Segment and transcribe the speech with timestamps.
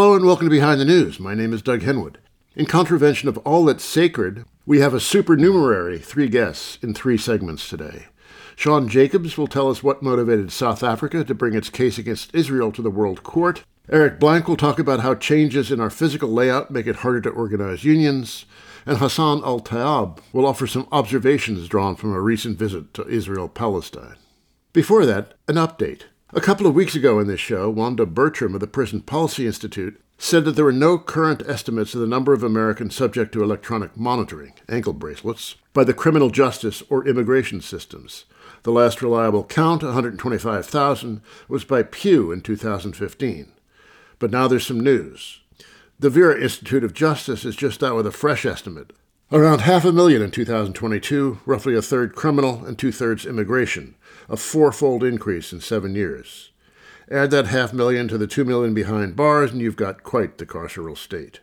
[0.00, 1.20] Hello and welcome to Behind the News.
[1.20, 2.16] My name is Doug Henwood.
[2.56, 7.68] In contravention of all that's sacred, we have a supernumerary three guests in three segments
[7.68, 8.06] today.
[8.56, 12.72] Sean Jacobs will tell us what motivated South Africa to bring its case against Israel
[12.72, 13.62] to the World Court.
[13.90, 17.28] Eric Blanc will talk about how changes in our physical layout make it harder to
[17.28, 18.46] organize unions.
[18.86, 24.16] And Hassan El-Tayyab will offer some observations drawn from a recent visit to Israel Palestine.
[24.72, 26.04] Before that, an update.
[26.32, 30.00] A couple of weeks ago in this show, Wanda Bertram of the Prison Policy Institute
[30.16, 33.96] said that there were no current estimates of the number of Americans subject to electronic
[33.96, 38.26] monitoring, ankle bracelets, by the criminal justice or immigration systems.
[38.62, 43.50] The last reliable count, 125,000, was by Pew in 2015.
[44.20, 45.40] But now there's some news.
[45.98, 48.92] The Vera Institute of Justice is just out with a fresh estimate.
[49.32, 53.96] Around half a million in 2022, roughly a third criminal and two thirds immigration
[54.30, 56.52] a fourfold increase in seven years.
[57.10, 60.46] Add that half million to the two million behind bars, and you've got quite the
[60.46, 61.40] carceral state.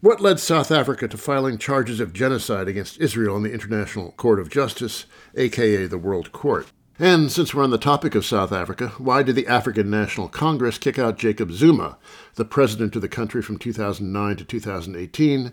[0.00, 4.40] What led South Africa to filing charges of genocide against Israel in the International Court
[4.40, 6.72] of Justice, aka the World Court?
[6.98, 10.78] And since we're on the topic of South Africa, why did the African National Congress
[10.78, 11.98] kick out Jacob Zuma,
[12.36, 15.52] the president of the country from 2009 to 2018,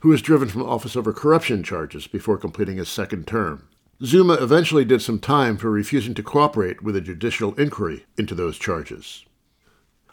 [0.00, 3.68] who was driven from office over corruption charges before completing his second term?
[4.02, 8.58] Zuma eventually did some time for refusing to cooperate with a judicial inquiry into those
[8.58, 9.26] charges.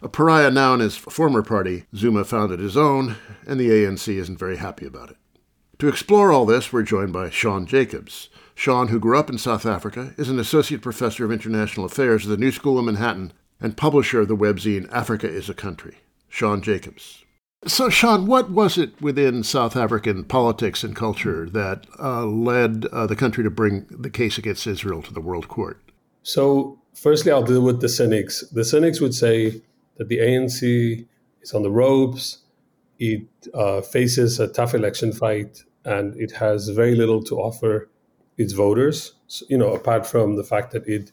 [0.02, 3.16] A pariah now in his former party, Zuma founded his own,
[3.46, 5.16] and the ANC isn't very happy about it.
[5.78, 8.28] To explore all this, we're joined by Sean Jacobs.
[8.54, 12.30] Sean, who grew up in South Africa, is an associate professor of international affairs at
[12.30, 15.98] the New School of Manhattan and publisher of the webzine Africa is a Country.
[16.28, 17.24] Sean Jacobs.
[17.66, 23.06] So, Sean, what was it within South African politics and culture that uh, led uh,
[23.08, 25.80] the country to bring the case against Israel to the World Court?
[26.22, 28.48] So, firstly, I'll deal with the cynics.
[28.52, 29.60] The cynics would say
[29.96, 31.04] that the ANC
[31.42, 32.38] is on the ropes,
[33.00, 37.90] it uh, faces a tough election fight, and it has very little to offer
[38.36, 39.14] its voters.
[39.26, 41.10] So, you know, apart from the fact that it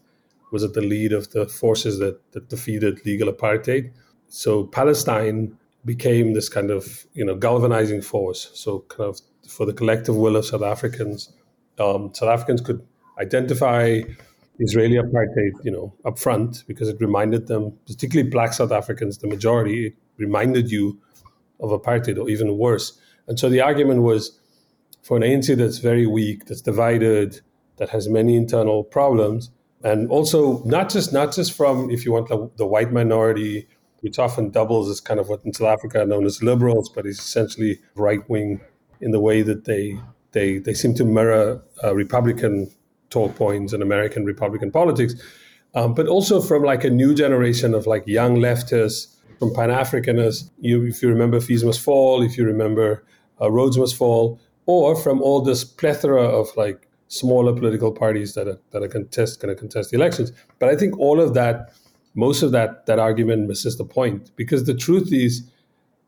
[0.51, 3.91] was at the lead of the forces that, that defeated legal apartheid.
[4.27, 8.51] So, Palestine became this kind of you know galvanizing force.
[8.53, 11.31] So kind of for the collective will of South Africans,
[11.79, 12.85] um, South Africans could
[13.19, 14.01] identify
[14.59, 19.27] Israeli apartheid, you know, up front because it reminded them, particularly Black South Africans, the
[19.27, 20.99] majority, it reminded you
[21.59, 22.97] of apartheid or even worse.
[23.27, 24.39] And so the argument was
[25.01, 27.41] for an ANC that's very weak, that's divided,
[27.77, 29.51] that has many internal problems,
[29.83, 33.67] and also not just not just from if you want the, the white minority
[34.05, 37.07] which often doubles as kind of what in South Africa are known as liberals, but
[37.07, 38.61] is essentially right wing
[39.01, 39.99] in the way that they
[40.31, 42.69] they they seem to mirror uh, Republican
[43.09, 45.15] talk points and American Republican politics,
[45.73, 50.51] um, but also from like a new generation of like young leftists, from Pan Africanists.
[50.59, 53.03] You, if you remember, Fees Must Fall, if you remember,
[53.41, 58.47] uh, Rhodes Must Fall, or from all this plethora of like smaller political parties that
[58.47, 60.31] are that are contest going to contest the elections.
[60.59, 61.73] But I think all of that
[62.15, 65.43] most of that that argument misses the point because the truth is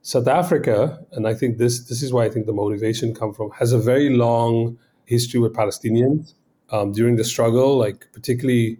[0.01, 3.51] South Africa, and I think this this is why I think the motivation come from,
[3.51, 6.33] has a very long history with Palestinians
[6.69, 8.77] um, during the struggle, like particularly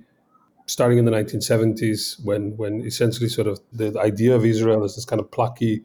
[0.68, 5.06] starting in the 1970s when when essentially sort of the idea of Israel as this
[5.06, 5.84] kind of plucky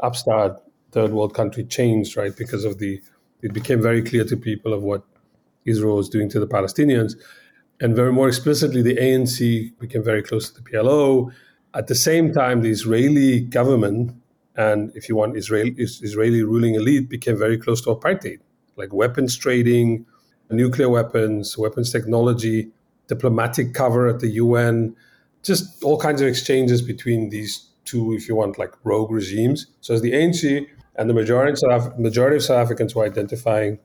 [0.00, 0.62] upstart
[0.92, 2.36] third world country changed, right?
[2.36, 3.00] Because of the
[3.40, 5.02] it became very clear to people of what
[5.64, 7.14] Israel was doing to the Palestinians
[7.80, 11.32] and very more explicitly, the ANC became very close to the PLO.
[11.74, 14.12] At the same time, the Israeli government
[14.56, 18.38] and, if you want, Israel, Israeli ruling elite became very close to apartheid,
[18.76, 20.06] like weapons trading,
[20.50, 22.70] nuclear weapons, weapons technology,
[23.08, 24.94] diplomatic cover at the UN,
[25.42, 29.66] just all kinds of exchanges between these two, if you want, like rogue regimes.
[29.80, 30.66] So as the ANC
[30.96, 33.78] and the majority of South, majority of South Africans were identifying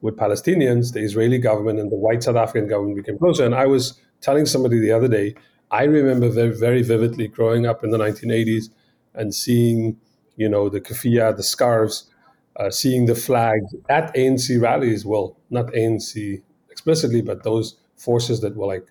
[0.00, 3.44] with Palestinians, the Israeli government and the white South African government became closer.
[3.44, 5.34] And I was telling somebody the other day,
[5.70, 8.70] I remember very, very vividly growing up in the 1980s
[9.14, 9.98] and seeing,
[10.36, 12.10] you know, the keffiyeh, the scarves,
[12.56, 15.04] uh, seeing the flag at ANC rallies.
[15.04, 18.86] Well, not ANC explicitly, but those forces that were like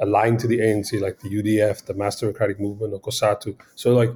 [0.00, 3.56] aligned to the ANC, like the UDF, the Mass Democratic Movement, or COSATU.
[3.74, 4.10] So, like,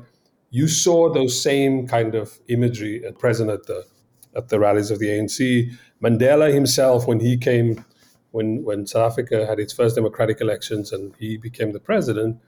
[0.50, 3.86] you saw those same kind of imagery present at the
[4.34, 5.72] at the rallies of the ANC.
[6.02, 7.84] Mandela himself, when he came
[8.32, 12.38] when, when South Africa had its first democratic elections and he became the president,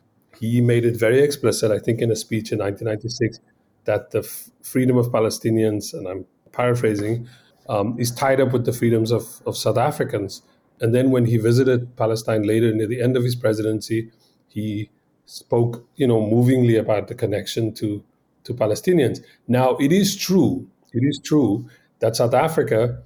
[0.41, 3.39] he made it very explicit, I think, in a speech in 1996,
[3.85, 7.29] that the f- freedom of Palestinians, and I'm paraphrasing,
[7.69, 10.43] um, is tied up with the freedoms of, of South Africans.
[10.81, 14.11] And then when he visited Palestine later near the end of his presidency,
[14.49, 14.91] he
[15.27, 18.03] spoke, you know, movingly about the connection to,
[18.45, 19.21] to Palestinians.
[19.47, 21.69] Now, it is true, it is true
[22.01, 23.03] that South Africa,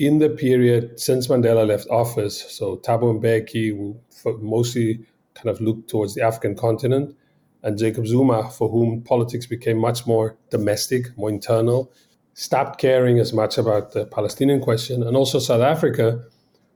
[0.00, 3.94] in the period since Mandela left office, so Thabo Mbeki,
[4.40, 5.04] mostly
[5.34, 7.14] kind of looked towards the African continent,
[7.62, 11.92] and Jacob Zuma, for whom politics became much more domestic, more internal,
[12.32, 15.02] stopped caring as much about the Palestinian question.
[15.02, 16.24] And also South Africa,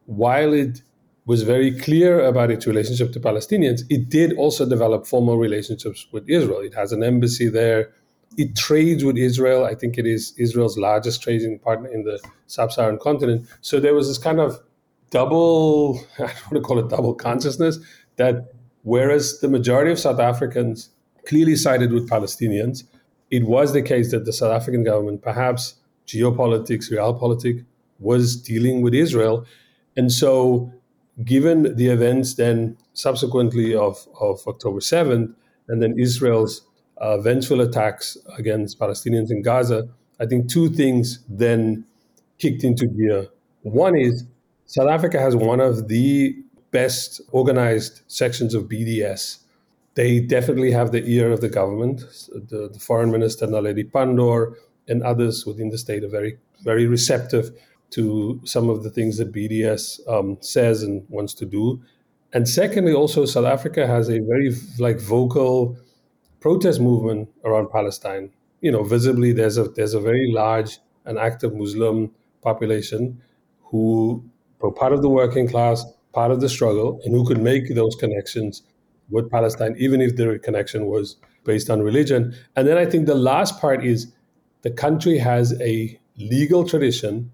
[0.05, 0.83] while it
[1.25, 6.29] was very clear about its relationship to Palestinians, it did also develop formal relationships with
[6.29, 6.61] Israel.
[6.61, 7.91] It has an embassy there.
[8.37, 9.65] It trades with Israel.
[9.65, 13.49] I think it is Israel's largest trading partner in the sub Saharan continent.
[13.61, 14.61] So there was this kind of
[15.11, 17.79] double, I don't want to call it double consciousness,
[18.17, 18.53] that
[18.83, 20.91] whereas the majority of South Africans
[21.27, 22.85] clearly sided with Palestinians,
[23.31, 25.75] it was the case that the South African government, perhaps
[26.07, 27.65] geopolitics, realpolitik,
[27.99, 29.47] was dealing with Israel.
[29.97, 30.73] And so,
[31.25, 35.35] given the events then subsequently of, of October 7th,
[35.69, 36.63] and then Israel's
[36.99, 39.89] uh, vengeful attacks against Palestinians in Gaza,
[40.21, 41.85] I think two things then
[42.39, 43.29] kicked into gear.
[43.63, 44.25] One is
[44.67, 46.37] South Africa has one of the
[46.71, 49.39] best organized sections of BDS
[49.95, 52.01] they definitely have the ear of the government.
[52.33, 54.55] The, the foreign minister Naledi Pandor
[54.89, 57.51] and others within the state are very, very receptive
[57.91, 61.81] to some of the things that BDS um, says and wants to do.
[62.33, 65.79] And secondly, also South Africa has a very like vocal
[66.45, 68.31] protest movement around Palestine.
[68.61, 72.11] You know, visibly there's a there's a very large and active Muslim
[72.43, 73.23] population
[73.71, 74.23] who
[74.61, 77.97] were part of the working class, part of the struggle, and who could make those
[77.97, 78.63] connections
[79.09, 82.35] with Palestine, even if the connection was based on religion.
[82.57, 84.13] And then I think the last part is
[84.61, 87.33] the country has a legal tradition,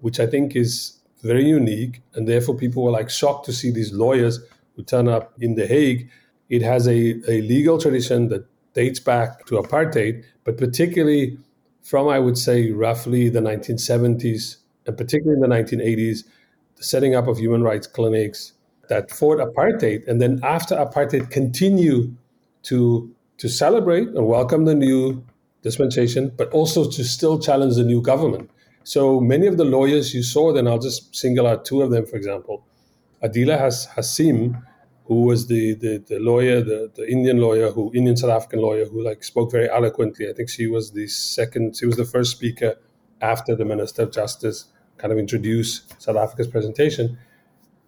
[0.00, 2.02] which I think is very unique.
[2.14, 4.38] And therefore, people were like shocked to see these lawyers
[4.76, 6.10] who turn up in The Hague.
[6.50, 8.44] It has a, a legal tradition that
[8.74, 11.38] dates back to apartheid, but particularly
[11.82, 14.56] from, I would say, roughly the 1970s,
[14.86, 16.24] and particularly in the 1980s,
[16.76, 18.52] the setting up of human rights clinics,
[18.90, 22.12] that fought apartheid and then after apartheid continue
[22.64, 25.24] to to celebrate and welcome the new
[25.62, 28.50] dispensation, but also to still challenge the new government.
[28.84, 32.04] So many of the lawyers you saw, then I'll just single out two of them,
[32.04, 32.62] for example.
[33.22, 34.58] Adila Has- Hassim,
[35.10, 38.86] who was the, the, the lawyer, the, the Indian lawyer, who Indian South African lawyer,
[38.86, 40.30] who like spoke very eloquently.
[40.30, 42.76] I think she was the second, she was the first speaker
[43.20, 44.66] after the Minister of Justice
[44.96, 47.18] kind of introduced South Africa's presentation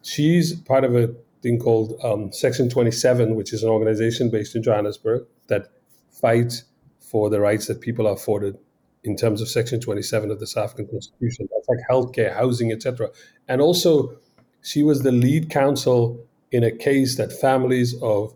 [0.02, 4.62] she's part of a thing called um, Section 27, which is an organization based in
[4.62, 5.68] Johannesburg that
[6.10, 6.64] fights
[7.00, 8.58] for the rights that people are afforded
[9.04, 11.48] in terms of Section 27 of the South African Constitution.
[11.52, 13.10] That's like healthcare, housing, etc.
[13.48, 14.16] And also,
[14.62, 18.34] she was the lead counsel in a case that families of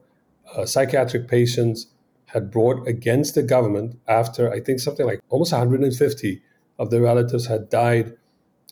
[0.56, 1.86] uh, psychiatric patients
[2.26, 6.42] had brought against the government after I think something like almost 150
[6.78, 8.16] of their relatives had died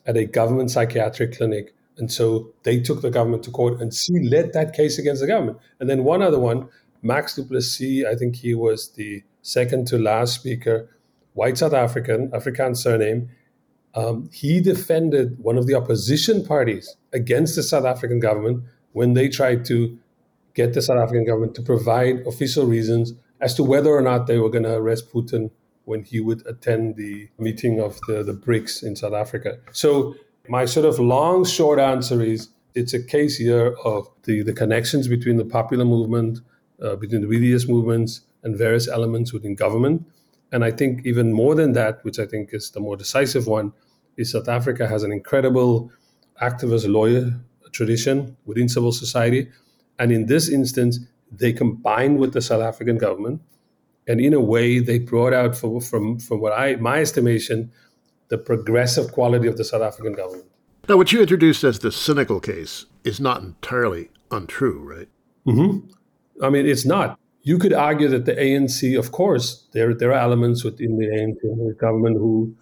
[0.06, 4.18] at a government psychiatric clinic and so they took the government to court, and she
[4.20, 5.58] led that case against the government.
[5.78, 6.68] And then one other one,
[7.02, 10.88] Max du Plessis, I think he was the second to last speaker,
[11.34, 13.28] white South African, Afrikaans surname.
[13.94, 19.28] Um, he defended one of the opposition parties against the South African government when they
[19.28, 19.98] tried to
[20.54, 24.38] get the South African government to provide official reasons as to whether or not they
[24.38, 25.50] were going to arrest Putin
[25.84, 29.58] when he would attend the meeting of the, the BRICS in South Africa.
[29.72, 30.14] So
[30.48, 35.08] my sort of long, short answer is it's a case here of the, the connections
[35.08, 36.38] between the popular movement,
[36.80, 40.06] uh, between the BDS movements, and various elements within government.
[40.52, 43.72] And I think even more than that, which I think is the more decisive one,
[44.16, 45.90] is South Africa has an incredible
[46.40, 47.40] activist lawyer
[47.74, 49.48] tradition within civil society.
[49.98, 51.00] And in this instance,
[51.30, 53.42] they combined with the South African government.
[54.06, 57.72] And in a way, they brought out, from, from, from what I, my estimation,
[58.28, 60.46] the progressive quality of the South African government.
[60.88, 65.08] Now, what you introduced as the cynical case is not entirely untrue, right?
[65.46, 66.44] Mm-hmm.
[66.44, 67.18] I mean, it's not.
[67.42, 71.78] You could argue that the ANC, of course, there there are elements within the ANC
[71.78, 72.54] government who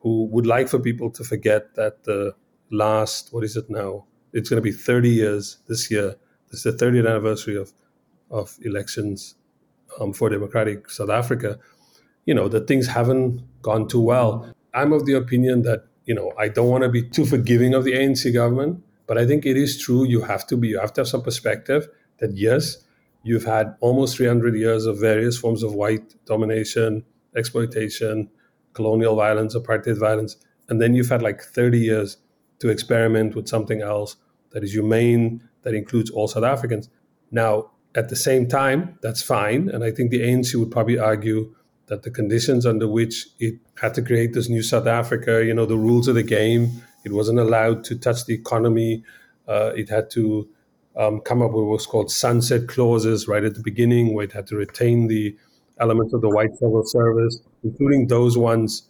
[0.00, 2.32] who would like for people to forget that the
[2.70, 4.04] last what is it now?
[4.32, 6.16] It's going to be 30 years this year.
[6.50, 7.72] This is the 30th anniversary of
[8.30, 9.36] of elections
[9.98, 11.58] um, for democratic South Africa.
[12.26, 14.52] You know that things haven't gone too well.
[14.74, 17.84] I'm of the opinion that you know I don't want to be too forgiving of
[17.84, 20.04] the ANC government, But I think it is true.
[20.04, 20.68] You have to be.
[20.68, 22.76] You have to have some perspective that yes,
[23.22, 27.04] you've had almost 300 years of various forms of white domination,
[27.34, 28.28] exploitation,
[28.74, 30.36] colonial violence, apartheid violence,
[30.68, 32.16] and then you've had like 30 years
[32.60, 34.16] to experiment with something else
[34.50, 36.88] that is humane, that includes all South Africans.
[37.30, 39.68] Now, at the same time, that's fine.
[39.68, 41.54] And I think the ANC would probably argue
[41.86, 45.66] that the conditions under which it had to create this new South Africa, you know,
[45.66, 49.02] the rules of the game, it wasn't allowed to touch the economy.
[49.46, 50.48] Uh, it had to
[50.96, 54.46] um, come up with what's called sunset clauses right at the beginning, where it had
[54.48, 55.36] to retain the
[55.80, 58.88] elements of the white civil service, including those ones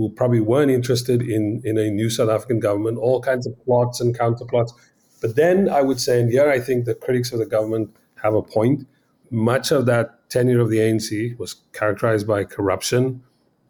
[0.00, 4.00] who probably weren't interested in, in a new South African government, all kinds of plots
[4.00, 4.72] and counterplots.
[5.20, 8.34] But then I would say, and here I think the critics of the government have
[8.34, 8.86] a point.
[9.30, 13.22] Much of that tenure of the ANC was characterized by corruption.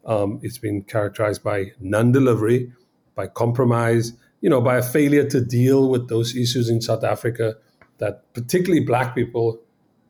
[0.05, 2.73] Um, it's been characterized by non-delivery,
[3.17, 7.57] by compromise, you know, by a failure to deal with those issues in South Africa
[7.99, 9.61] that particularly Black people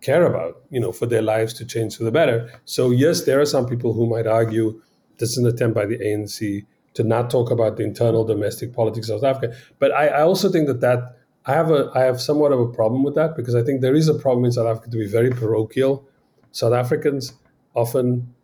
[0.03, 2.53] care about, you know, for their lives to change for the better.
[2.67, 4.81] So yes, there are some people who might argue
[5.21, 9.09] this is an attempt by the ANC to not talk about the internal domestic politics
[9.09, 9.57] of South Africa.
[9.79, 12.67] But I, I also think that that I have a I have somewhat of a
[12.67, 15.07] problem with that because I think there is a problem in South Africa to be
[15.07, 16.07] very parochial.
[16.53, 17.35] South Africans
[17.75, 18.35] often,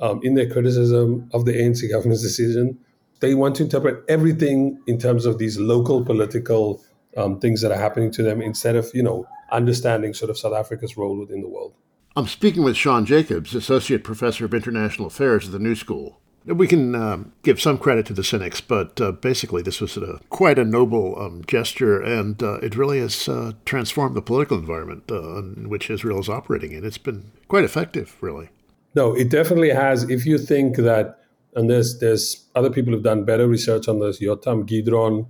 [0.00, 2.78] um, in their criticism of the ANC government's decision,
[3.20, 6.82] they want to interpret everything in terms of these local political
[7.16, 10.54] um, things that are happening to them instead of you know understanding sort of South
[10.54, 11.74] Africa's role within the world.
[12.14, 16.18] I'm speaking with Sean Jacobs, Associate Professor of International Affairs at the New School.
[16.46, 20.20] We can um, give some credit to the cynics, but uh, basically, this was a,
[20.30, 25.10] quite a noble um, gesture, and uh, it really has uh, transformed the political environment
[25.10, 26.84] uh, in which Israel is operating in.
[26.84, 28.48] It's been quite effective, really.
[28.94, 30.08] No, it definitely has.
[30.08, 31.18] If you think that,
[31.56, 34.20] and there's there's other people who've done better research on this.
[34.20, 35.26] Yotam Gidron,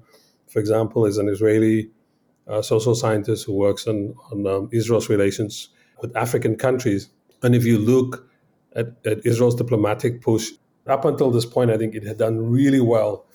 [0.49, 1.91] for example, is an Israeli
[2.47, 5.71] uh, social scientist who works on on um, Israel's relations
[6.03, 7.09] with African countries.
[7.43, 8.29] And if you look
[8.75, 10.51] at, at Israel's diplomatic push
[10.87, 13.27] up until this point, I think it had done really well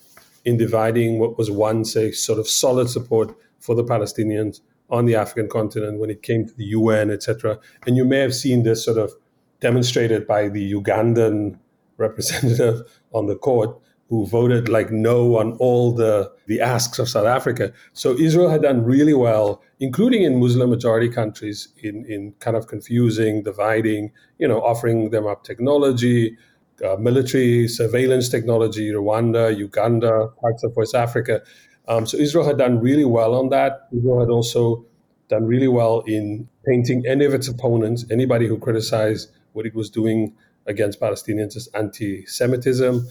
[0.45, 5.15] in dividing what was once a sort of solid support for the Palestinians on the
[5.15, 7.59] African continent when it came to the UN, etc.
[7.85, 9.13] And you may have seen this sort of
[9.59, 11.57] demonstrated by the Ugandan
[11.97, 12.81] representative
[13.13, 13.77] on the court
[14.09, 17.71] who voted like no on all the, the asks of South Africa.
[17.93, 22.67] So Israel had done really well, including in Muslim majority countries, in, in kind of
[22.67, 26.35] confusing, dividing, you know, offering them up technology,
[26.83, 31.41] uh, military surveillance technology, Rwanda, Uganda, parts of West Africa.
[31.87, 33.87] Um, so Israel had done really well on that.
[33.95, 34.85] Israel had also
[35.27, 39.89] done really well in painting any of its opponents, anybody who criticized what it was
[39.89, 40.33] doing
[40.67, 43.07] against Palestinians as anti-Semitism.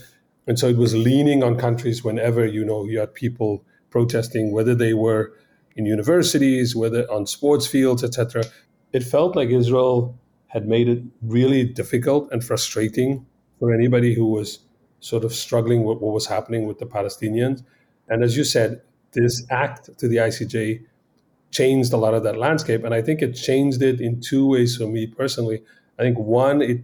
[0.47, 4.73] And so it was leaning on countries whenever, you know, you had people protesting, whether
[4.73, 5.33] they were
[5.75, 8.43] in universities, whether on sports fields, etc.
[8.93, 13.25] It felt like Israel had made it really difficult and frustrating
[13.61, 14.57] for anybody who was
[15.01, 17.63] sort of struggling with what was happening with the Palestinians.
[18.09, 20.83] And as you said, this act to the ICJ
[21.51, 22.83] changed a lot of that landscape.
[22.83, 25.61] And I think it changed it in two ways for me personally.
[25.99, 26.81] I think one, it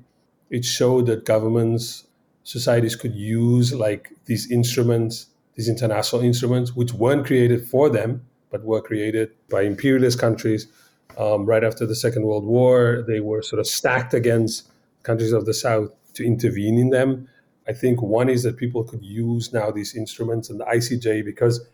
[0.51, 2.05] it showed that governments,
[2.43, 8.63] societies could use like these instruments, these international instruments, which weren't created for them, but
[8.63, 10.67] were created by imperialist countries
[11.17, 13.03] um, right after the Second World War.
[13.07, 14.69] They were sort of stacked against
[15.01, 17.27] countries of the South to intervene in them.
[17.67, 21.65] I think one is that people could use now these instruments and the ICJ because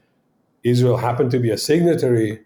[0.64, 2.42] Israel happened to be a signatory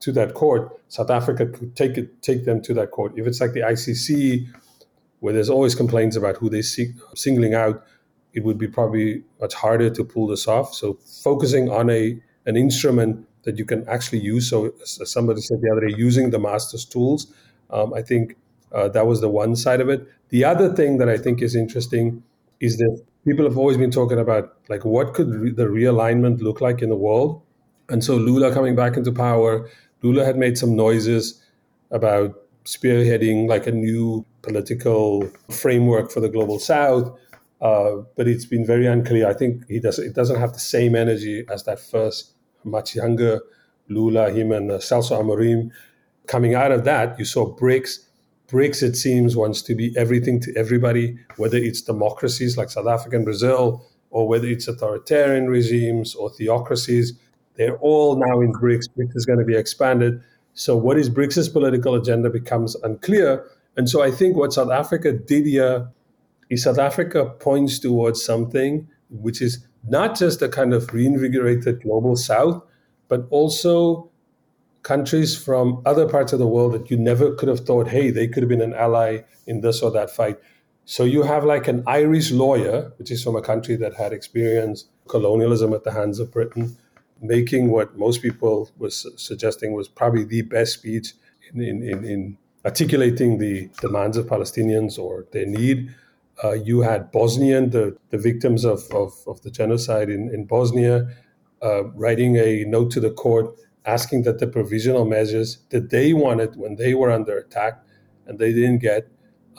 [0.00, 0.80] to that court.
[0.88, 3.12] South Africa could take it, take them to that court.
[3.16, 4.48] If it's like the ICC,
[5.20, 7.84] where there's always complaints about who they seek singling out,
[8.32, 10.74] it would be probably much harder to pull this off.
[10.74, 14.48] So focusing on a an instrument that you can actually use.
[14.48, 17.32] So as somebody said the other day, using the master's tools,
[17.70, 18.36] um, I think
[18.72, 20.06] uh, that was the one side of it.
[20.28, 22.22] The other thing that I think is interesting
[22.60, 26.60] is that people have always been talking about like what could re- the realignment look
[26.60, 27.42] like in the world.
[27.88, 29.68] And so Lula coming back into power,
[30.02, 31.42] Lula had made some noises
[31.90, 32.34] about
[32.64, 37.10] spearheading like a new political framework for the global South.
[37.60, 39.28] Uh, but it's been very unclear.
[39.28, 39.98] I think he does.
[39.98, 42.32] It doesn't have the same energy as that first,
[42.64, 43.40] much younger
[43.88, 45.70] Lula, him, and uh, Celso Amorim.
[46.26, 48.06] Coming out of that, you saw BRICS
[48.50, 53.16] BRICS, it seems, wants to be everything to everybody, whether it's democracies like South Africa
[53.16, 57.12] and Brazil, or whether it's authoritarian regimes or theocracies.
[57.54, 58.88] They're all now in BRICS.
[58.96, 60.20] BRICS is going to be expanded.
[60.54, 63.46] So, what is BRICS's political agenda becomes unclear.
[63.76, 65.88] And so, I think what South Africa did here
[66.48, 72.16] is South Africa points towards something which is not just a kind of reinvigorated global
[72.16, 72.62] South,
[73.08, 74.09] but also
[74.82, 78.26] countries from other parts of the world that you never could have thought, hey, they
[78.26, 80.38] could have been an ally in this or that fight.
[80.84, 84.88] So you have like an Irish lawyer, which is from a country that had experienced
[85.08, 86.76] colonialism at the hands of Britain,
[87.20, 91.12] making what most people was suggesting was probably the best speech
[91.52, 95.94] in, in, in, in articulating the demands of Palestinians or their need.
[96.42, 101.08] Uh, you had Bosnian, the, the victims of, of, of the genocide in, in Bosnia,
[101.62, 103.54] uh, writing a note to the court
[103.86, 107.82] asking that the provisional measures that they wanted when they were under attack
[108.26, 109.08] and they didn't get,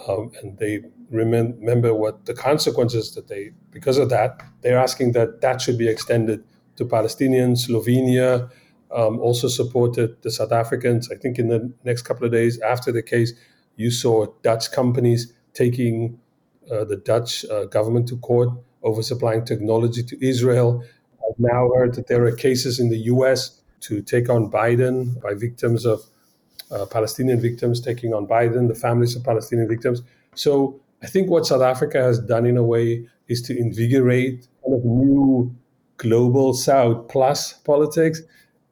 [0.07, 5.41] um, and they remember what the consequences that they, because of that, they're asking that
[5.41, 6.43] that should be extended
[6.77, 7.67] to Palestinians.
[7.67, 8.49] Slovenia
[8.95, 11.11] um, also supported the South Africans.
[11.11, 13.33] I think in the next couple of days after the case,
[13.75, 16.19] you saw Dutch companies taking
[16.71, 18.49] uh, the Dutch uh, government to court
[18.83, 20.83] over supplying technology to Israel.
[21.27, 25.33] I've now heard that there are cases in the US to take on Biden by
[25.33, 26.01] victims of
[26.71, 30.01] uh, Palestinian victims taking on Biden, the families of Palestinian victims.
[30.35, 34.75] So I think what South Africa has done in a way is to invigorate kind
[34.75, 35.55] of new
[35.97, 38.21] global South plus politics.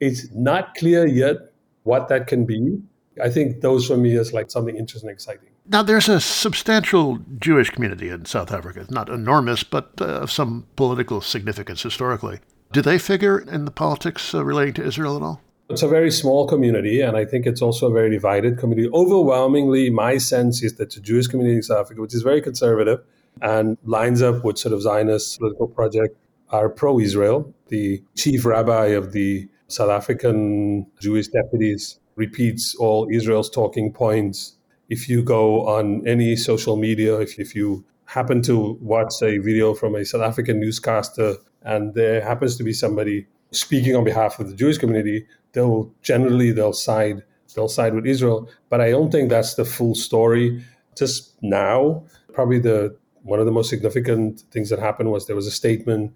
[0.00, 1.36] It's not clear yet
[1.82, 2.80] what that can be.
[3.22, 5.48] I think those for me is like something interesting and exciting.
[5.66, 10.66] Now, there's a substantial Jewish community in South Africa, not enormous, but uh, of some
[10.74, 12.40] political significance historically.
[12.72, 15.40] Do they figure in the politics uh, relating to Israel at all?
[15.70, 18.88] It's a very small community, and I think it's also a very divided community.
[18.92, 23.00] Overwhelmingly, my sense is that the Jewish community in South Africa, which is very conservative
[23.42, 26.16] and lines up with sort of Zionist political project,
[26.50, 27.52] are pro Israel.
[27.68, 34.56] The chief rabbi of the South African Jewish deputies repeats all Israel's talking points.
[34.88, 39.74] If you go on any social media, if, if you happen to watch a video
[39.74, 44.48] from a South African newscaster and there happens to be somebody speaking on behalf of
[44.48, 47.22] the Jewish community, they'll generally they'll side
[47.54, 48.48] they'll side with Israel.
[48.68, 50.62] But I don't think that's the full story.
[50.96, 55.46] Just now, probably the one of the most significant things that happened was there was
[55.46, 56.14] a statement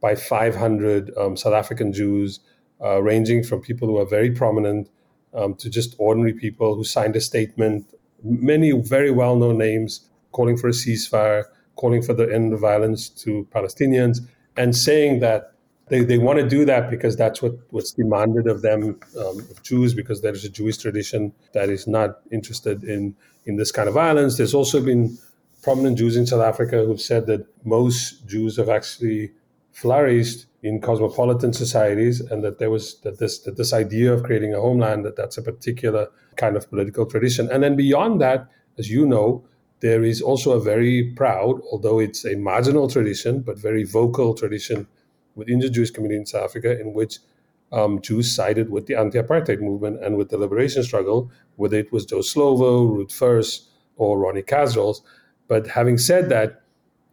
[0.00, 2.40] by 500 um, South African Jews,
[2.82, 4.88] uh, ranging from people who are very prominent
[5.34, 7.92] um, to just ordinary people who signed a statement.
[8.22, 11.44] Many very well-known names calling for a ceasefire,
[11.76, 14.20] calling for the end of violence to Palestinians,
[14.58, 15.52] and saying that
[15.88, 19.62] they, they want to do that because that's what, what's demanded of them, um, of
[19.62, 23.16] Jews, because there's a Jewish tradition that is not interested in,
[23.46, 24.36] in this kind of violence.
[24.36, 25.16] There's also been
[25.62, 29.32] prominent Jews in South Africa who've said that most Jews have actually
[29.72, 34.52] flourished in cosmopolitan societies and that there was that this that this idea of creating
[34.52, 38.90] a homeland that that's a particular kind of political tradition and then beyond that as
[38.90, 39.44] you know
[39.80, 44.86] there is also a very proud, although it's a marginal tradition, but very vocal tradition
[45.34, 47.18] within the Jewish community in South Africa in which
[47.70, 52.06] um, Jews sided with the anti-apartheid movement and with the liberation struggle, whether it was
[52.06, 55.02] Joe Slovo, Ruth First, or Ronnie Kasrils.
[55.48, 56.62] But having said that,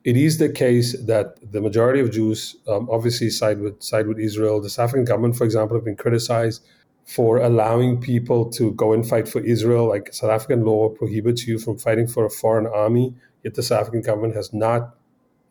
[0.04, 4.19] it is the case that the majority of Jews um, obviously side with side with
[4.19, 4.62] Israel.
[4.62, 6.63] The South African government, for example, have been criticized
[7.05, 9.87] for allowing people to go and fight for Israel.
[9.87, 13.13] Like South African law prohibits you from fighting for a foreign army,
[13.43, 14.95] yet the South African government has not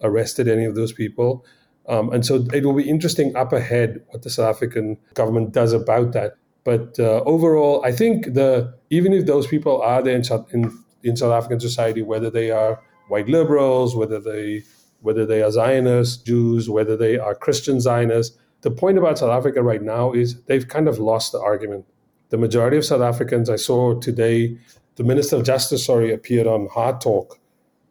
[0.02, 1.44] arrested any of those people.
[1.88, 5.72] Um, and so it will be interesting up ahead what the South African government does
[5.72, 6.34] about that.
[6.64, 11.16] But uh, overall, I think the even if those people are there in in, in
[11.16, 14.62] South African society, whether they are white liberals, whether they
[15.02, 19.62] whether they are Zionists, Jews, whether they are Christian Zionists, the point about South Africa
[19.62, 21.84] right now is they've kind of lost the argument.
[22.30, 24.56] The majority of South Africans, I saw today,
[24.96, 27.38] the Minister of Justice, sorry, appeared on Hard Talk,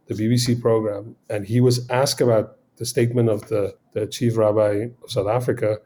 [0.07, 4.87] the BBC program, and he was asked about the statement of the, the chief rabbi
[5.03, 5.77] of South Africa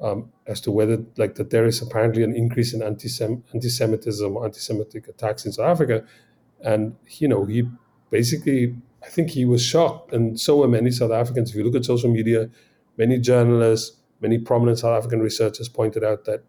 [0.00, 3.08] um, as to whether, like, that there is apparently an increase in anti
[3.52, 6.04] anti-Semitism, anti-Semitic attacks in South Africa,
[6.60, 7.68] and you know he
[8.10, 11.50] basically, I think he was shocked, and so were many South Africans.
[11.50, 12.48] If you look at social media,
[12.96, 16.42] many journalists, many prominent South African researchers pointed out that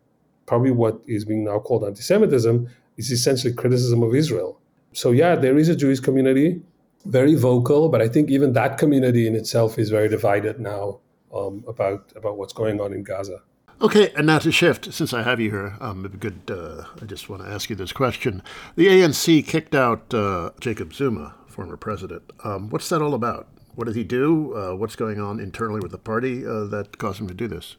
[0.46, 4.60] probably what is being now called anti Semitism is essentially criticism of Israel.
[4.94, 6.62] So, yeah, there is a Jewish community,
[7.06, 11.00] very vocal, but I think even that community in itself is very divided now
[11.34, 13.42] um, about, about what's going on in Gaza.
[13.82, 16.42] Okay, and now to shift, since I have you here, um, good.
[16.52, 18.44] Uh, I just want to ask you this question.
[18.76, 22.24] The ANC kicked out uh, Jacob Zuma, former president.
[22.44, 23.48] Um, what's that all about?
[23.76, 24.56] What did he do?
[24.56, 27.76] Uh, what's going on internally with the party uh, that caused him to do this?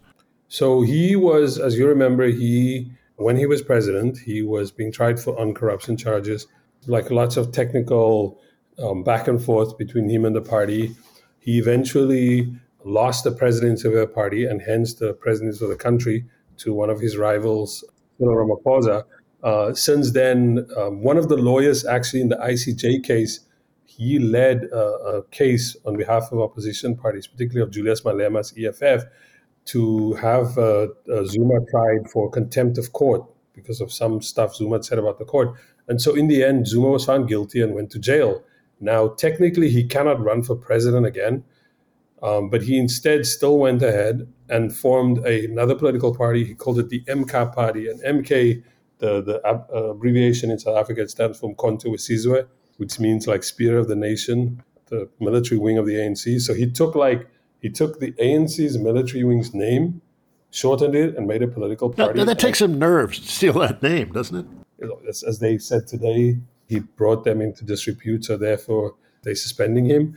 [0.49, 5.21] So he was, as you remember, he when he was president, he was being tried
[5.21, 6.47] for on corruption charges,
[6.87, 8.41] like lots of technical
[8.83, 10.97] um, back and forth between him and the party.
[11.39, 12.51] He eventually
[12.83, 16.25] lost the presidency of the party and hence the presidency of the country
[16.59, 17.85] to one of his rivals,
[18.21, 19.05] Ramaphosa.
[19.43, 23.41] Uh, since then, um, one of the lawyers actually in the ICJ case,
[23.91, 29.05] he led a, a, case on behalf of opposition parties, particularly of Julius Malema's EFF,
[29.67, 33.23] to have uh, uh, Zuma tried for contempt of court
[33.53, 35.55] because of some stuff Zuma said about the court.
[35.89, 38.45] And so in the end, Zuma was found guilty and went to jail.
[38.81, 41.43] Now, technically, he cannot run for president again,
[42.23, 46.45] um, but he instead still went ahead and formed a, another political party.
[46.45, 47.89] He called it the MK Party.
[47.89, 48.63] And MK,
[48.99, 52.47] the, the ab- uh, abbreviation in South Africa, stands for Mkhonto weSizwe,
[52.81, 56.41] which means like Spear of the Nation, the military wing of the ANC.
[56.41, 57.29] So he took like
[57.61, 60.01] he took the ANC's military wing's name,
[60.51, 62.19] shortened it, and made a political party.
[62.19, 64.35] Now, that takes some nerves to steal that name, doesn't
[64.81, 64.89] it?
[65.07, 66.39] As, as they said today,
[66.69, 70.17] he brought them into disrepute, so therefore they're suspending him.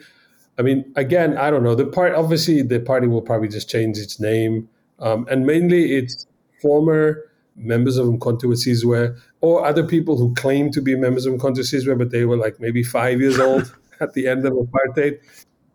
[0.58, 1.76] I mean, again, I don't know.
[1.76, 6.28] The part, obviously, the party will probably just change its name, um, and mainly it's
[6.62, 11.60] former members of Mkhonto weSizwe or other people who claim to be members of Mkhonto
[11.60, 15.20] weSizwe, but they were like maybe five years old at the end of apartheid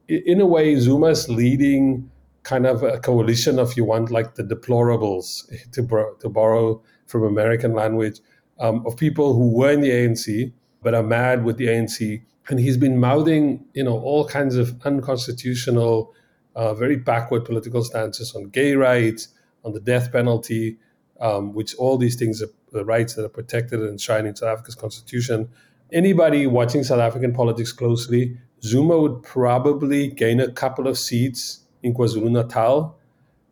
[0.09, 2.11] in a way, Zuma's leading
[2.43, 7.25] kind of a coalition, if you want, like the deplorables, to, bro- to borrow from
[7.25, 8.21] American language,
[8.59, 12.23] um, of people who were in the ANC but are mad with the ANC.
[12.49, 16.15] And he's been mouthing, you know, all kinds of unconstitutional,
[16.55, 19.29] uh, very backward political stances on gay rights,
[19.65, 20.79] on the death penalty,
[21.21, 24.51] um, which all these things are the rights that are protected and enshrined in South
[24.51, 25.49] Africa's constitution.
[25.93, 31.95] Anybody watching South African politics closely Zuma would probably gain a couple of seats in
[31.95, 32.99] KwaZulu Natal,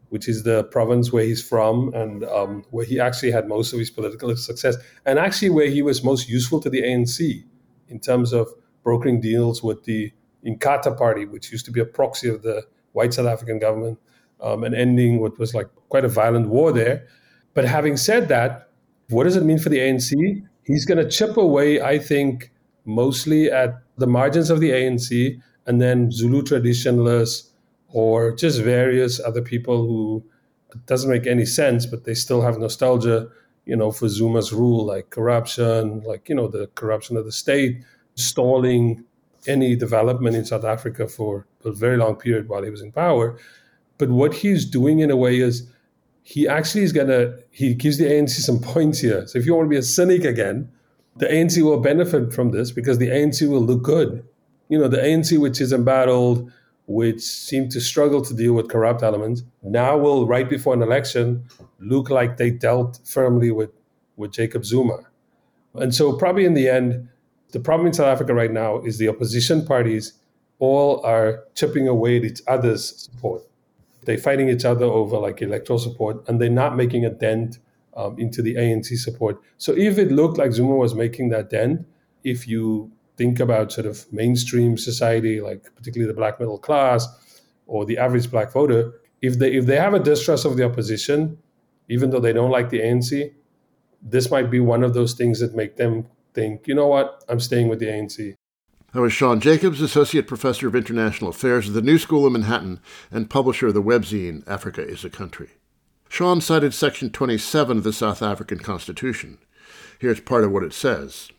[0.08, 3.78] which is the province where he's from and um, where he actually had most of
[3.78, 7.44] his political success, and actually where he was most useful to the ANC
[7.88, 8.48] in terms of
[8.82, 10.12] brokering deals with the
[10.44, 13.98] Inkatha Party, which used to be a proxy of the white South African government,
[14.40, 17.06] um, and ending what was like quite a violent war there.
[17.56, 18.68] But having said that,
[19.08, 20.12] what does it mean for the ANC?
[20.64, 22.52] He's going to chip away, I think,
[22.84, 27.50] mostly at the margins of the ANC, and then Zulu traditionalists
[27.88, 30.22] or just various other people who
[30.74, 33.28] it doesn't make any sense, but they still have nostalgia,
[33.64, 37.82] you know, for Zuma's rule, like corruption, like, you know, the corruption of the state,
[38.16, 39.02] stalling
[39.46, 43.38] any development in South Africa for a very long period while he was in power.
[43.96, 45.66] But what he's doing in a way is
[46.28, 49.24] he actually is going to, he gives the ANC some points here.
[49.28, 50.68] So if you want to be a cynic again,
[51.18, 54.26] the ANC will benefit from this because the ANC will look good.
[54.68, 56.50] You know, the ANC, which is embattled,
[56.88, 61.44] which seemed to struggle to deal with corrupt elements, now will, right before an election,
[61.78, 63.70] look like they dealt firmly with,
[64.16, 64.98] with Jacob Zuma.
[65.76, 67.08] And so, probably in the end,
[67.52, 70.14] the problem in South Africa right now is the opposition parties
[70.58, 73.42] all are chipping away at each other's support.
[74.06, 77.58] They're fighting each other over like electoral support, and they're not making a dent
[77.96, 79.40] um, into the ANC support.
[79.58, 81.86] So if it looked like Zuma was making that dent,
[82.24, 87.06] if you think about sort of mainstream society, like particularly the black middle class
[87.66, 88.92] or the average black voter,
[89.22, 91.38] if they if they have a distrust of the opposition,
[91.88, 93.32] even though they don't like the ANC,
[94.02, 97.40] this might be one of those things that make them think, you know what, I'm
[97.40, 98.35] staying with the ANC.
[98.96, 102.80] That was Sean Jacobs, Associate Professor of International Affairs at the New School of Manhattan
[103.10, 105.50] and publisher of the webzine Africa is a Country.
[106.08, 109.36] Sean cited Section 27 of the South African Constitution.
[109.98, 111.30] Here's part of what it says.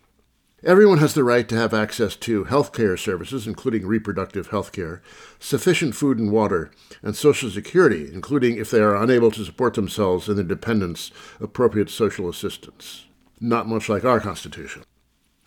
[0.64, 5.02] Everyone has the right to have access to health care services, including reproductive health care,
[5.40, 6.70] sufficient food and water,
[7.02, 11.90] and Social Security, including, if they are unable to support themselves and their dependents, appropriate
[11.90, 13.06] social assistance.
[13.42, 14.84] Not much like our Constitution.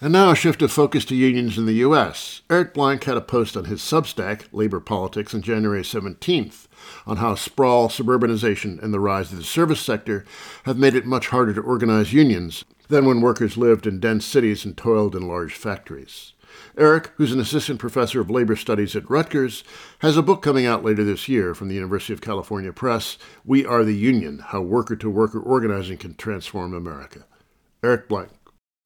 [0.02, 2.40] And now a shift of focus to unions in the U.S.
[2.48, 6.68] Eric Blanc had a post on his Substack, Labor Politics, on January 17th
[7.06, 10.24] on how sprawl, suburbanization, and the rise of the service sector
[10.64, 14.64] have made it much harder to organize unions than when workers lived in dense cities
[14.64, 16.32] and toiled in large factories.
[16.76, 19.62] Eric, who's an assistant professor of labor studies at Rutgers,
[20.00, 23.64] has a book coming out later this year from the University of California Press We
[23.64, 27.26] Are the Union How Worker to Worker Organizing Can Transform America.
[27.82, 28.30] Eric Blanc.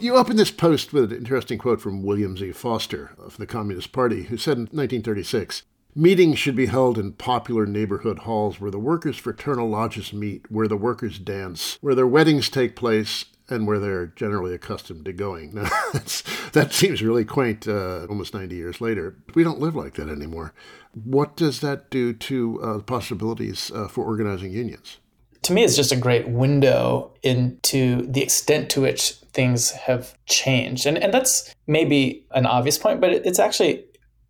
[0.05, 2.53] You open this post with an interesting quote from William Z.
[2.53, 5.62] Foster of the Communist Party, who said in 1936
[5.95, 10.69] Meetings should be held in popular neighborhood halls where the workers' fraternal lodges meet, where
[10.69, 15.55] the workers dance, where their weddings take place, and where they're generally accustomed to going.
[15.55, 15.71] Now,
[16.53, 19.17] that seems really quaint uh, almost 90 years later.
[19.35, 20.53] We don't live like that anymore.
[20.93, 24.99] What does that do to uh, possibilities uh, for organizing unions?
[25.45, 30.87] To me, it's just a great window into the extent to which things have changed.
[30.87, 33.85] And, and that's maybe an obvious point, but it's actually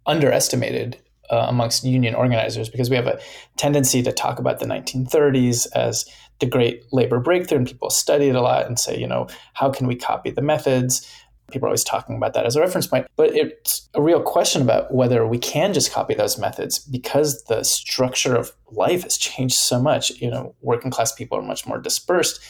[0.06, 0.98] underestimated
[1.30, 3.20] uh, amongst union organizers because we have a
[3.56, 6.04] tendency to talk about the 1930s as
[6.40, 9.70] the great labor breakthrough, and people study it a lot and say, you know, how
[9.70, 11.08] can we copy the methods?
[11.50, 14.62] People are always talking about that as a reference point, but it's a real question
[14.62, 19.54] about whether we can just copy those methods because the structure of life has changed
[19.54, 20.10] so much.
[20.20, 22.40] You know, working class people are much more dispersed.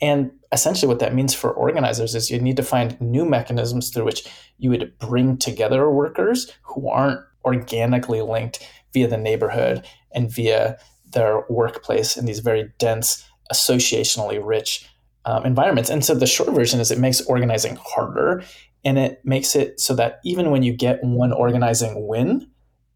[0.00, 4.04] And essentially, what that means for organizers is you need to find new mechanisms through
[4.04, 4.26] which
[4.58, 10.78] you would bring together workers who aren't organically linked via the neighborhood and via
[11.12, 14.88] their workplace in these very dense, associationally rich
[15.24, 15.90] um, environments.
[15.90, 18.42] And so the short version is it makes organizing harder
[18.84, 22.48] and it makes it so that even when you get one organizing win,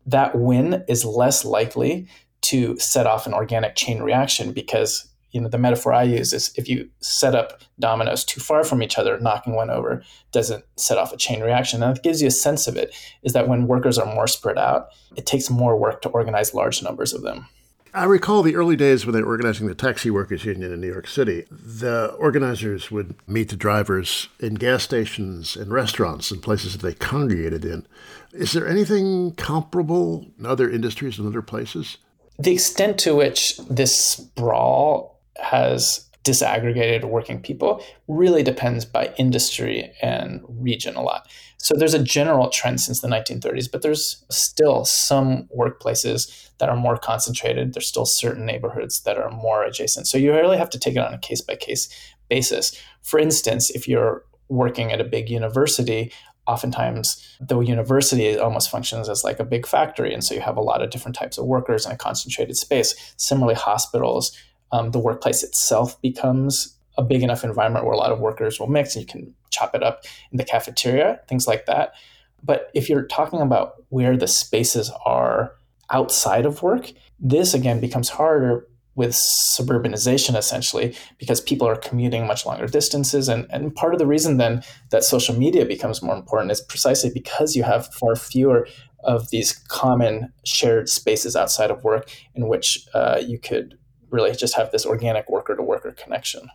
[0.06, 2.08] that win is less likely
[2.42, 6.52] to set off an organic chain reaction because you know the metaphor I use is
[6.56, 10.98] if you set up dominoes too far from each other, knocking one over doesn't set
[10.98, 11.82] off a chain reaction.
[11.82, 14.58] And it gives you a sense of it is that when workers are more spread
[14.58, 17.46] out, it takes more work to organize large numbers of them.
[17.92, 20.92] I recall the early days when they were organizing the taxi workers union in New
[20.92, 21.46] York City.
[21.50, 26.94] The organizers would meet the drivers in gas stations and restaurants and places that they
[26.94, 27.84] congregated in.
[28.32, 31.98] Is there anything comparable in other industries and other places?
[32.38, 35.09] The extent to which this sprawl
[35.40, 41.26] has disaggregated working people really depends by industry and region a lot.
[41.56, 46.76] So there's a general trend since the 1930s, but there's still some workplaces that are
[46.76, 47.72] more concentrated.
[47.72, 50.08] There's still certain neighborhoods that are more adjacent.
[50.08, 51.88] So you really have to take it on a case by case
[52.28, 52.78] basis.
[53.02, 56.12] For instance, if you're working at a big university,
[56.46, 60.12] oftentimes the university almost functions as like a big factory.
[60.12, 63.14] And so you have a lot of different types of workers in a concentrated space.
[63.16, 64.36] Similarly, hospitals,
[64.72, 68.66] um, the workplace itself becomes a big enough environment where a lot of workers will
[68.66, 71.94] mix and you can chop it up in the cafeteria, things like that.
[72.42, 75.54] But if you're talking about where the spaces are
[75.90, 79.16] outside of work, this again becomes harder with
[79.56, 84.36] suburbanization essentially because people are commuting much longer distances and, and part of the reason
[84.36, 88.66] then that social media becomes more important is precisely because you have far fewer
[89.04, 93.78] of these common shared spaces outside of work in which uh, you could
[94.10, 96.50] really just have this organic worker to worker connection.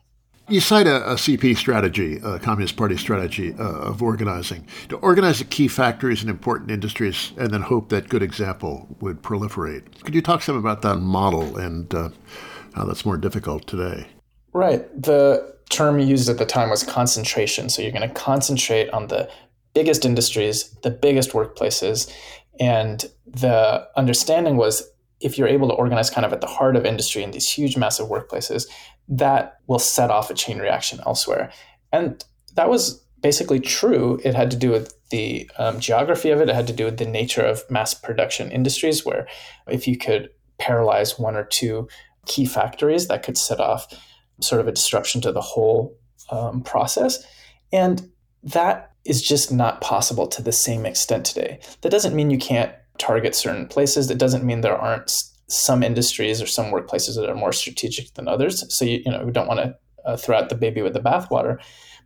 [0.47, 5.39] You cite a, a, CP strategy, a Communist Party strategy uh, of organizing, to organize
[5.39, 10.03] the key factories and important industries and then hope that good example would proliferate.
[10.03, 12.09] Could you talk some about that model and uh,
[12.75, 14.05] how that's more difficult today?
[14.53, 14.85] Right.
[15.01, 17.69] The term used at the time was concentration.
[17.69, 19.27] So you're going to concentrate on the
[19.73, 22.11] biggest industries, the biggest workplaces.
[22.59, 24.89] And the understanding was
[25.21, 27.78] if you're able to organize kind of at the heart of industry in these huge,
[27.78, 28.67] massive workplaces,
[29.08, 31.51] that will set off a chain reaction elsewhere.
[31.91, 32.23] And
[32.56, 34.19] that was basically true.
[34.23, 36.97] It had to do with the um, geography of it, it had to do with
[36.97, 39.28] the nature of mass production industries, where
[39.67, 41.88] if you could paralyze one or two
[42.25, 43.88] key factories, that could set off
[44.41, 45.97] sort of a disruption to the whole
[46.32, 47.25] um, process.
[47.71, 48.10] And
[48.43, 51.60] that is just not possible to the same extent today.
[51.82, 54.10] That doesn't mean you can't target certain places.
[54.10, 55.12] It doesn't mean there aren't
[55.47, 58.63] some industries or some workplaces that are more strategic than others.
[58.75, 60.99] So you, you know we don't want to uh, throw out the baby with the
[60.99, 61.58] bathwater,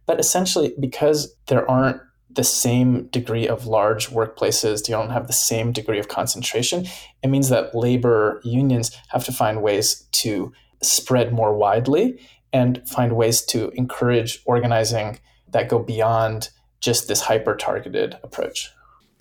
[0.06, 5.34] but essentially because there aren't the same degree of large workplaces, you don't have the
[5.34, 6.86] same degree of concentration.
[7.24, 12.20] It means that labor unions have to find ways to spread more widely
[12.54, 16.50] and find ways to encourage organizing that go beyond
[16.80, 18.72] just this hyper targeted approach.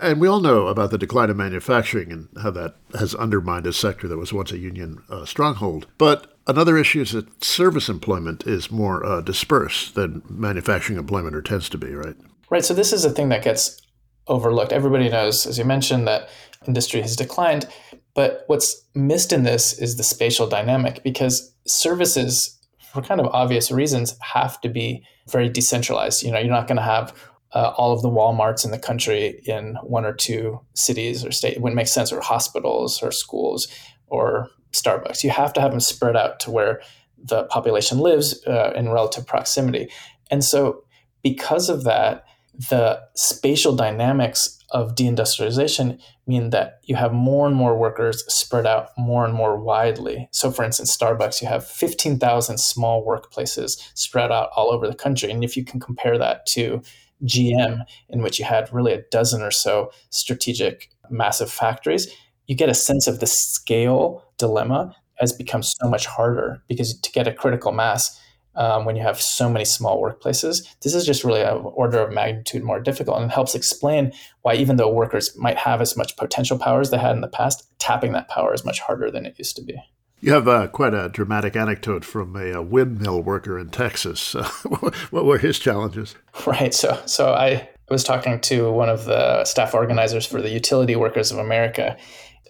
[0.00, 3.72] And we all know about the decline of manufacturing and how that has undermined a
[3.72, 5.88] sector that was once a union uh, stronghold.
[5.98, 11.42] But another issue is that service employment is more uh, dispersed than manufacturing employment or
[11.42, 12.14] tends to be, right?
[12.48, 12.64] Right.
[12.64, 13.80] So this is a thing that gets
[14.28, 14.72] overlooked.
[14.72, 16.28] Everybody knows, as you mentioned, that
[16.66, 17.66] industry has declined.
[18.14, 22.58] But what's missed in this is the spatial dynamic because services,
[22.92, 26.22] for kind of obvious reasons, have to be very decentralized.
[26.22, 27.14] You know, you're not going to have
[27.54, 31.54] uh, all of the Walmarts in the country in one or two cities or state.
[31.54, 33.68] It wouldn't make sense, or hospitals or schools
[34.06, 35.24] or Starbucks.
[35.24, 36.82] You have to have them spread out to where
[37.16, 39.88] the population lives uh, in relative proximity.
[40.30, 40.84] And so,
[41.22, 42.24] because of that,
[42.70, 48.90] the spatial dynamics of deindustrialization mean that you have more and more workers spread out
[48.98, 50.28] more and more widely.
[50.32, 55.30] So, for instance, Starbucks, you have 15,000 small workplaces spread out all over the country.
[55.30, 56.82] And if you can compare that to
[57.24, 62.09] GM, in which you had really a dozen or so strategic massive factories,
[62.46, 67.12] you get a sense of the scale dilemma has become so much harder because to
[67.12, 68.18] get a critical mass,
[68.59, 70.66] um, when you have so many small workplaces.
[70.83, 74.76] This is just really an order of magnitude more difficult and helps explain why, even
[74.76, 78.12] though workers might have as much potential power as they had in the past, tapping
[78.12, 79.81] that power is much harder than it used to be.
[80.20, 84.35] You have uh, quite a dramatic anecdote from a, a windmill worker in Texas.
[84.35, 84.48] Uh,
[85.11, 86.16] what were his challenges?
[86.46, 86.74] Right.
[86.74, 91.31] So, so I was talking to one of the staff organizers for the Utility Workers
[91.31, 91.96] of America.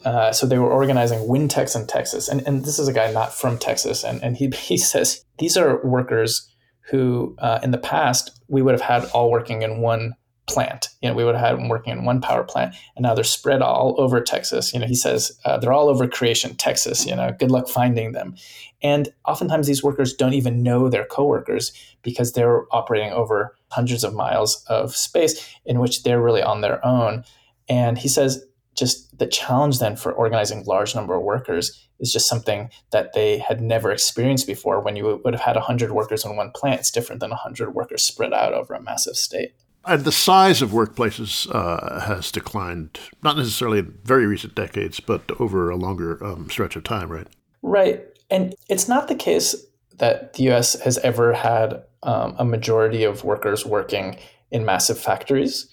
[0.04, 3.34] Uh, so they were organizing Wintex in Texas, and, and this is a guy not
[3.34, 6.48] from Texas, and, and he he says these are workers
[6.90, 10.14] who uh, in the past we would have had all working in one
[10.48, 10.88] plant.
[11.02, 13.24] You know, we would have had them working in one power plant, and now they're
[13.24, 14.72] spread all over Texas.
[14.72, 17.06] You know, he says uh, they're all over Creation, Texas.
[17.06, 18.34] You know, good luck finding them.
[18.82, 24.14] And oftentimes these workers don't even know their coworkers because they're operating over hundreds of
[24.14, 27.24] miles of space in which they're really on their own.
[27.68, 28.44] And he says
[28.78, 33.38] just the challenge then for organizing large number of workers is just something that they
[33.38, 34.80] had never experienced before.
[34.80, 38.06] When you would have had 100 workers in one plant, it's different than 100 workers
[38.06, 39.54] spread out over a massive state.
[39.84, 45.30] And the size of workplaces uh, has declined, not necessarily in very recent decades, but
[45.40, 47.26] over a longer um, stretch of time, right?
[47.62, 48.04] Right.
[48.30, 49.54] And it's not the case
[49.96, 54.18] that the US has ever had um, a majority of workers working
[54.50, 55.68] in massive factories.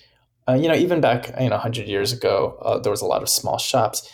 [0.47, 3.21] Uh, you know, even back you know 100 years ago, uh, there was a lot
[3.21, 4.09] of small shops.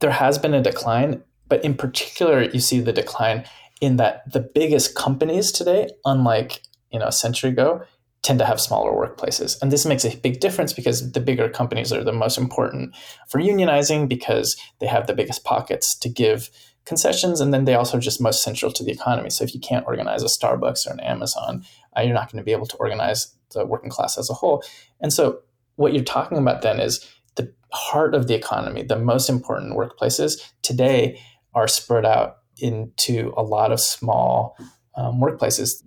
[0.00, 3.44] There has been a decline, but in particular, you see the decline
[3.80, 7.82] in that the biggest companies today, unlike you know a century ago,
[8.24, 9.56] tend to have smaller workplaces.
[9.60, 12.96] And this makes a big difference because the bigger companies are the most important
[13.28, 16.48] for unionizing because they have the biggest pockets to give
[16.86, 19.28] concessions and then they also just most central to the economy.
[19.28, 21.64] So if you can't organize a Starbucks or an Amazon,
[21.96, 24.64] uh, you're not going to be able to organize the working class as a whole.
[25.00, 25.40] And so
[25.76, 27.06] what you're talking about then is
[27.36, 31.20] the heart of the economy, the most important workplaces today
[31.54, 34.56] are spread out into a lot of small
[34.96, 35.82] um, workplaces,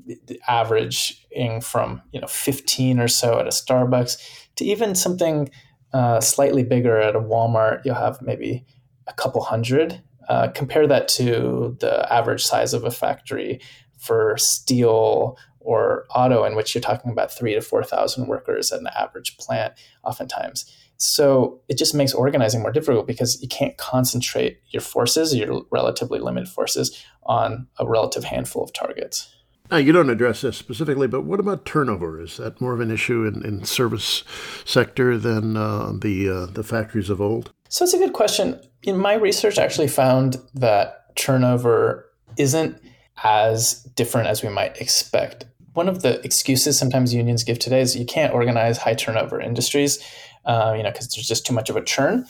[0.47, 4.17] averaging from you know 15 or so at a Starbucks
[4.55, 5.49] to even something
[5.93, 7.81] uh, slightly bigger at a Walmart.
[7.85, 8.65] You'll have maybe
[9.07, 10.01] a couple hundred.
[10.27, 13.61] Uh, compare that to the average size of a factory
[13.97, 18.79] for steel or auto, in which you're talking about three to four thousand workers at
[18.79, 20.71] an average plant, oftentimes.
[20.97, 26.19] So it just makes organizing more difficult because you can't concentrate your forces, your relatively
[26.19, 29.33] limited forces, on a relative handful of targets.
[29.69, 32.21] Now, you don't address this specifically, but what about turnover?
[32.21, 34.23] Is that more of an issue in, in service
[34.63, 37.51] sector than uh, the uh, the factories of old?
[37.67, 38.61] So it's a good question.
[38.83, 42.81] In my research, I actually found that turnover isn't
[43.23, 45.45] as different as we might expect.
[45.77, 50.03] One of the excuses sometimes unions give today is you can't organize high turnover industries
[50.45, 52.25] uh, you know, because there's just too much of a churn.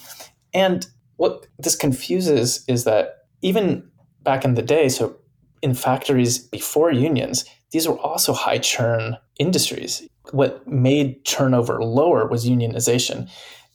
[0.53, 3.89] And what this confuses is that even
[4.21, 5.15] back in the day, so
[5.61, 10.05] in factories before unions, these were also high churn industries.
[10.31, 13.29] What made turnover lower was unionization.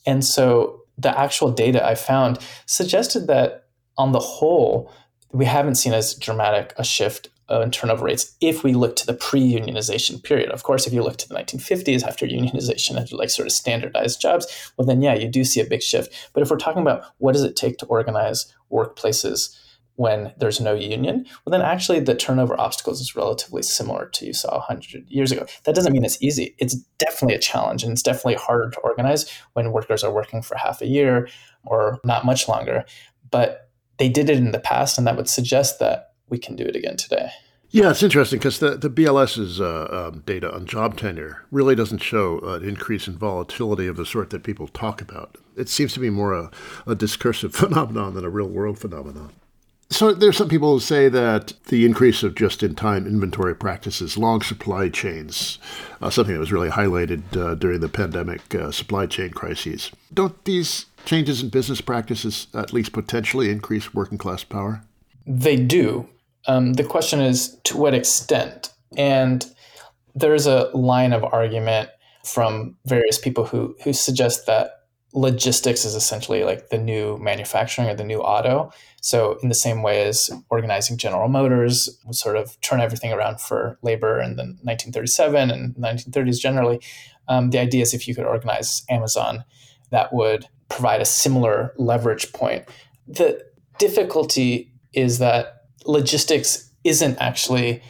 [0.05, 4.91] And so the actual data I found suggested that on the whole,
[5.31, 9.13] we haven't seen as dramatic a shift uh, turnover rates if we look to the
[9.13, 10.49] pre-unionization period.
[10.49, 14.21] Of course, if you look to the 1950s after unionization and like sort of standardized
[14.21, 16.13] jobs, well then yeah, you do see a big shift.
[16.33, 19.57] But if we're talking about what does it take to organize workplaces
[19.95, 24.33] when there's no union, well then actually the turnover obstacles is relatively similar to you
[24.33, 25.45] saw 100 years ago.
[25.65, 26.55] That doesn't mean it's easy.
[26.59, 30.57] It's definitely a challenge and it's definitely harder to organize when workers are working for
[30.57, 31.27] half a year
[31.65, 32.85] or not much longer.
[33.29, 36.63] But they did it in the past and that would suggest that we can do
[36.63, 37.31] it again today.
[37.73, 42.03] Yeah, it's interesting because the, the BLS's uh, um, data on job tenure really doesn't
[42.03, 45.39] show an increase in volatility of the sort that people talk about.
[45.57, 46.51] It seems to be more a,
[46.85, 49.31] a discursive phenomenon than a real world phenomenon.
[49.89, 54.89] So there's some people who say that the increase of just-in-time inventory practices, long supply
[54.89, 55.57] chains,
[55.99, 59.91] uh, something that was really highlighted uh, during the pandemic uh, supply chain crises.
[60.13, 64.83] Don't these changes in business practices at least potentially increase working class power?
[65.25, 66.07] They do,
[66.47, 68.73] um, the question is to what extent?
[68.97, 69.45] And
[70.15, 71.89] there's a line of argument
[72.23, 74.71] from various people who who suggest that
[75.13, 78.71] logistics is essentially like the new manufacturing or the new auto.
[79.01, 83.77] So in the same way as organizing General Motors sort of turn everything around for
[83.83, 86.79] labor in the 1937 and 1930s generally,
[87.27, 89.43] um, the idea is if you could organize Amazon,
[89.91, 92.65] that would provide a similar leverage point.
[93.07, 93.39] The
[93.77, 97.81] difficulty is that logistics isn't actually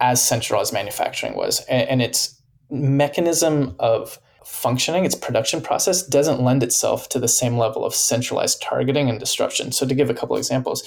[0.00, 1.60] as central as manufacturing was.
[1.66, 2.40] And, and, its
[2.70, 8.60] mechanism of functioning, its production process, doesn't lend itself to the same level of centralized
[8.62, 9.72] targeting and disruption.
[9.72, 10.82] So, to give a couple examples,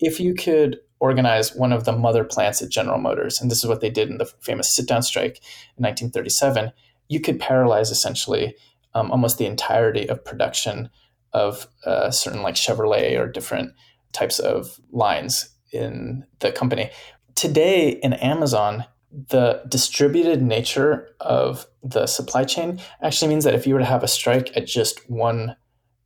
[0.00, 3.68] if you could organize one of the mother plants at General Motors, and this is
[3.68, 5.38] what they did in the famous sit down strike
[5.76, 6.72] in 1937,
[7.08, 8.56] you could paralyze essentially
[8.94, 10.88] um, almost the entirety of production
[11.32, 13.72] of uh, certain like Chevrolet or different
[14.16, 16.90] types of lines in the company.
[17.34, 23.74] Today in Amazon, the distributed nature of the supply chain actually means that if you
[23.74, 25.56] were to have a strike at just one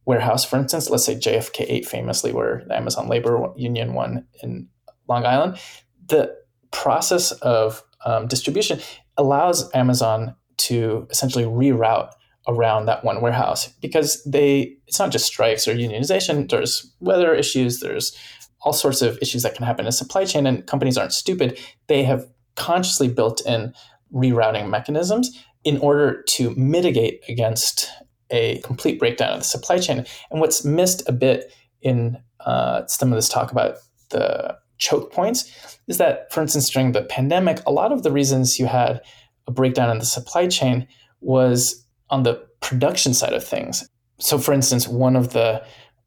[0.04, 4.68] warehouse, for instance, let's say JFK 8 famously, where the Amazon Labor Union won in
[5.08, 5.58] Long Island,
[6.06, 6.34] the
[6.70, 8.80] process of um, distribution
[9.16, 12.12] allows Amazon to essentially reroute
[12.48, 16.48] around that one warehouse because they it's not just strikes or unionization.
[16.48, 17.80] There's weather issues.
[17.80, 18.16] There's
[18.62, 21.58] all sorts of issues that can happen in a supply chain and companies aren't stupid.
[21.86, 22.26] They have
[22.56, 23.72] consciously built in
[24.12, 25.30] rerouting mechanisms
[25.64, 27.90] in order to mitigate against
[28.30, 30.04] a complete breakdown of the supply chain.
[30.30, 33.76] And what's missed a bit in uh, some of this talk about
[34.10, 38.58] the choke points is that for instance during the pandemic a lot of the reasons
[38.58, 39.02] you had
[39.46, 40.88] a breakdown in the supply chain
[41.20, 43.88] was on the production side of things.
[44.18, 45.64] So, for instance, one of the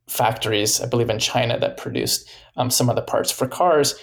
[0.07, 3.95] factories, I believe in China, that produced um, some of the parts for cars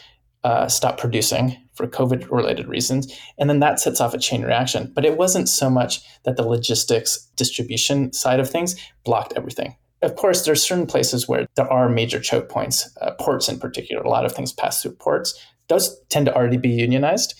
[0.43, 3.13] uh, stopped producing for COVID related reasons.
[3.39, 4.91] And then that sets off a chain reaction.
[4.95, 8.75] But it wasn't so much that the logistics distribution side of things
[9.05, 9.77] blocked everything.
[10.03, 14.03] Of course, there's certain places where there are major choke points, uh, ports in particular.
[14.03, 15.39] A lot of things pass through ports.
[15.69, 17.35] Those tend to already be unionized,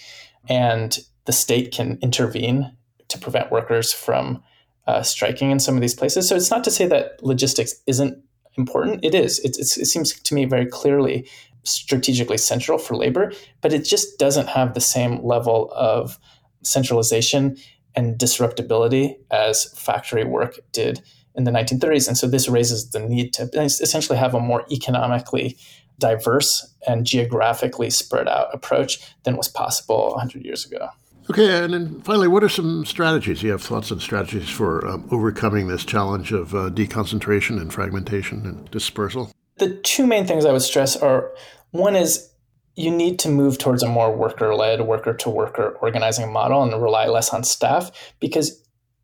[0.49, 2.77] and the state can intervene
[3.11, 4.43] to prevent workers from
[4.87, 6.29] uh, striking in some of these places.
[6.29, 8.23] So it's not to say that logistics isn't
[8.57, 9.05] important.
[9.05, 9.39] It is.
[9.41, 11.29] It, it seems to me very clearly
[11.63, 16.19] strategically central for labor, but it just doesn't have the same level of
[16.63, 17.57] centralization
[17.95, 21.03] and disruptability as factory work did
[21.35, 22.09] in the 1930s.
[22.09, 25.57] And so this raises the need to essentially have a more economically
[25.99, 30.89] diverse and geographically spread out approach than was possible 100 years ago.
[31.31, 33.41] Okay, and then finally, what are some strategies?
[33.41, 38.45] You have thoughts on strategies for um, overcoming this challenge of uh, deconcentration and fragmentation
[38.45, 39.31] and dispersal?
[39.59, 41.31] The two main things I would stress are
[41.71, 42.31] one is
[42.75, 46.83] you need to move towards a more worker led, worker to worker organizing model and
[46.83, 48.61] rely less on staff because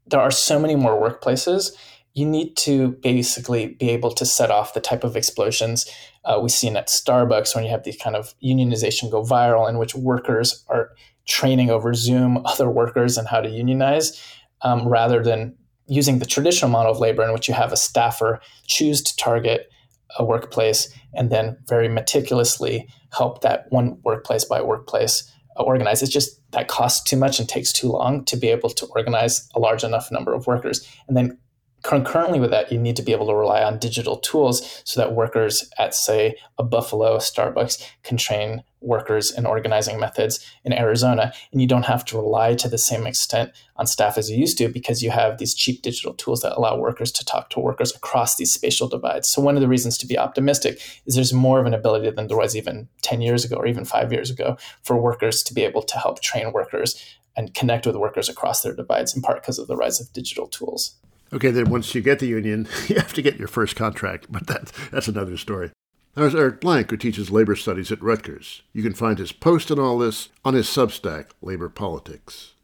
[0.08, 1.70] there are so many more workplaces.
[2.14, 5.88] You need to basically be able to set off the type of explosions
[6.24, 9.78] uh, we've seen at Starbucks when you have these kind of unionization go viral, in
[9.78, 10.90] which workers are
[11.26, 14.22] training over Zoom other workers and how to unionize,
[14.62, 15.56] um, rather than
[15.88, 19.70] using the traditional model of labor in which you have a staffer choose to target
[20.18, 26.02] a workplace and then very meticulously help that one workplace by workplace uh, organize.
[26.02, 29.48] It's just that costs too much and takes too long to be able to organize
[29.54, 30.86] a large enough number of workers.
[31.08, 31.38] And then
[31.82, 35.14] concurrently with that, you need to be able to rely on digital tools so that
[35.14, 41.32] workers at, say, a Buffalo Starbucks can train workers and organizing methods in Arizona.
[41.52, 44.58] And you don't have to rely to the same extent on staff as you used
[44.58, 47.94] to because you have these cheap digital tools that allow workers to talk to workers
[47.94, 49.30] across these spatial divides.
[49.30, 52.28] So, one of the reasons to be optimistic is there's more of an ability than
[52.28, 55.62] there was even 10 years ago or even five years ago for workers to be
[55.62, 57.02] able to help train workers
[57.36, 60.46] and connect with workers across their divides, in part because of the rise of digital
[60.46, 60.96] tools.
[61.32, 64.46] Okay, then once you get the union, you have to get your first contract, but
[64.46, 65.70] that, that's another story.
[66.16, 68.62] There's Eric Blanc, who teaches labor studies at Rutgers.
[68.72, 72.54] You can find his post on all this on his Substack, Labor Politics.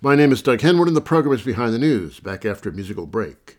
[0.00, 2.72] My name is Doug Henwood, and the program is Behind the News, back after a
[2.72, 3.58] musical break.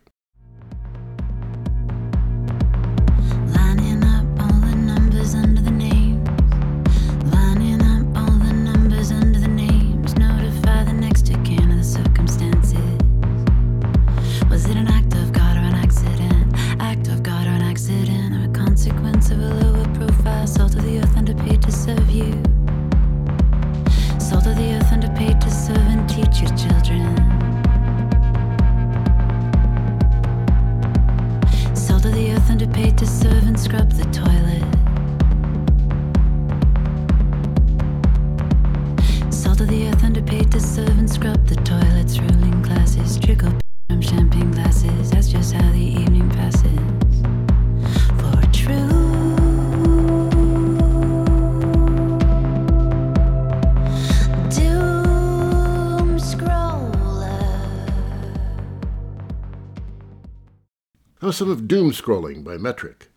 [61.41, 63.09] Of doom scrolling by Metric.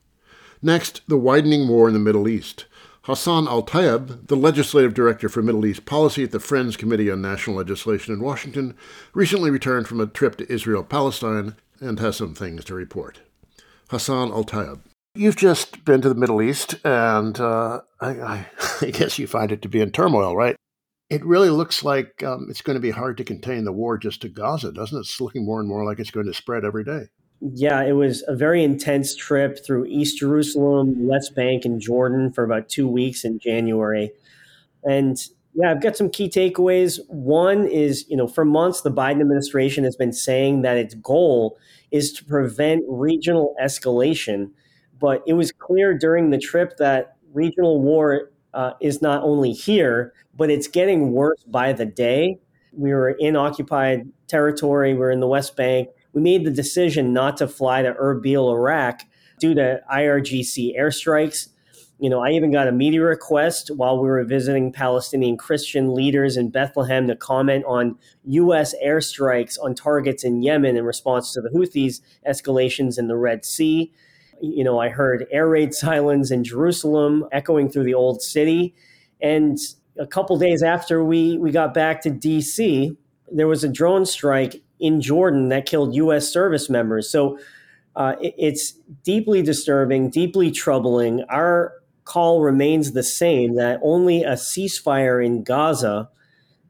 [0.62, 2.64] Next, the widening war in the Middle East.
[3.02, 7.56] Hassan El-Tayyab, the legislative director for Middle East policy at the Friends Committee on National
[7.56, 8.74] Legislation in Washington,
[9.12, 13.20] recently returned from a trip to Israel Palestine and has some things to report.
[13.90, 14.80] Hassan El-Tayyab.
[15.14, 18.46] You've just been to the Middle East, and uh, I,
[18.80, 20.56] I, guess you find it to be in turmoil, right?
[21.10, 24.22] It really looks like um, it's going to be hard to contain the war just
[24.22, 25.00] to Gaza, doesn't it?
[25.02, 27.08] It's looking more and more like it's going to spread every day.
[27.52, 32.42] Yeah, it was a very intense trip through East Jerusalem, West Bank, and Jordan for
[32.42, 34.12] about two weeks in January.
[34.82, 35.22] And
[35.54, 37.00] yeah, I've got some key takeaways.
[37.08, 41.58] One is, you know, for months, the Biden administration has been saying that its goal
[41.90, 44.50] is to prevent regional escalation.
[44.98, 50.14] But it was clear during the trip that regional war uh, is not only here,
[50.34, 52.38] but it's getting worse by the day.
[52.72, 55.90] We were in occupied territory, we we're in the West Bank.
[56.14, 59.02] We made the decision not to fly to Erbil, Iraq,
[59.38, 61.48] due to IRGC airstrikes
[62.00, 66.36] you know, I even got a media request while we were visiting Palestinian Christian leaders
[66.36, 68.74] in Bethlehem to comment on U.S.
[68.84, 73.92] airstrikes on targets in Yemen in response to the Houthis' escalations in the Red Sea.
[74.40, 78.74] You know, I heard air raid sirens in Jerusalem echoing through the old city.
[79.20, 79.56] And
[79.96, 82.96] a couple days after we, we got back to D.C.,
[83.30, 86.28] there was a drone strike in Jordan that killed U.S.
[86.28, 87.10] service members.
[87.10, 87.38] So
[87.96, 88.72] uh, it, it's
[89.02, 91.24] deeply disturbing, deeply troubling.
[91.28, 91.72] Our
[92.04, 96.08] call remains the same that only a ceasefire in Gaza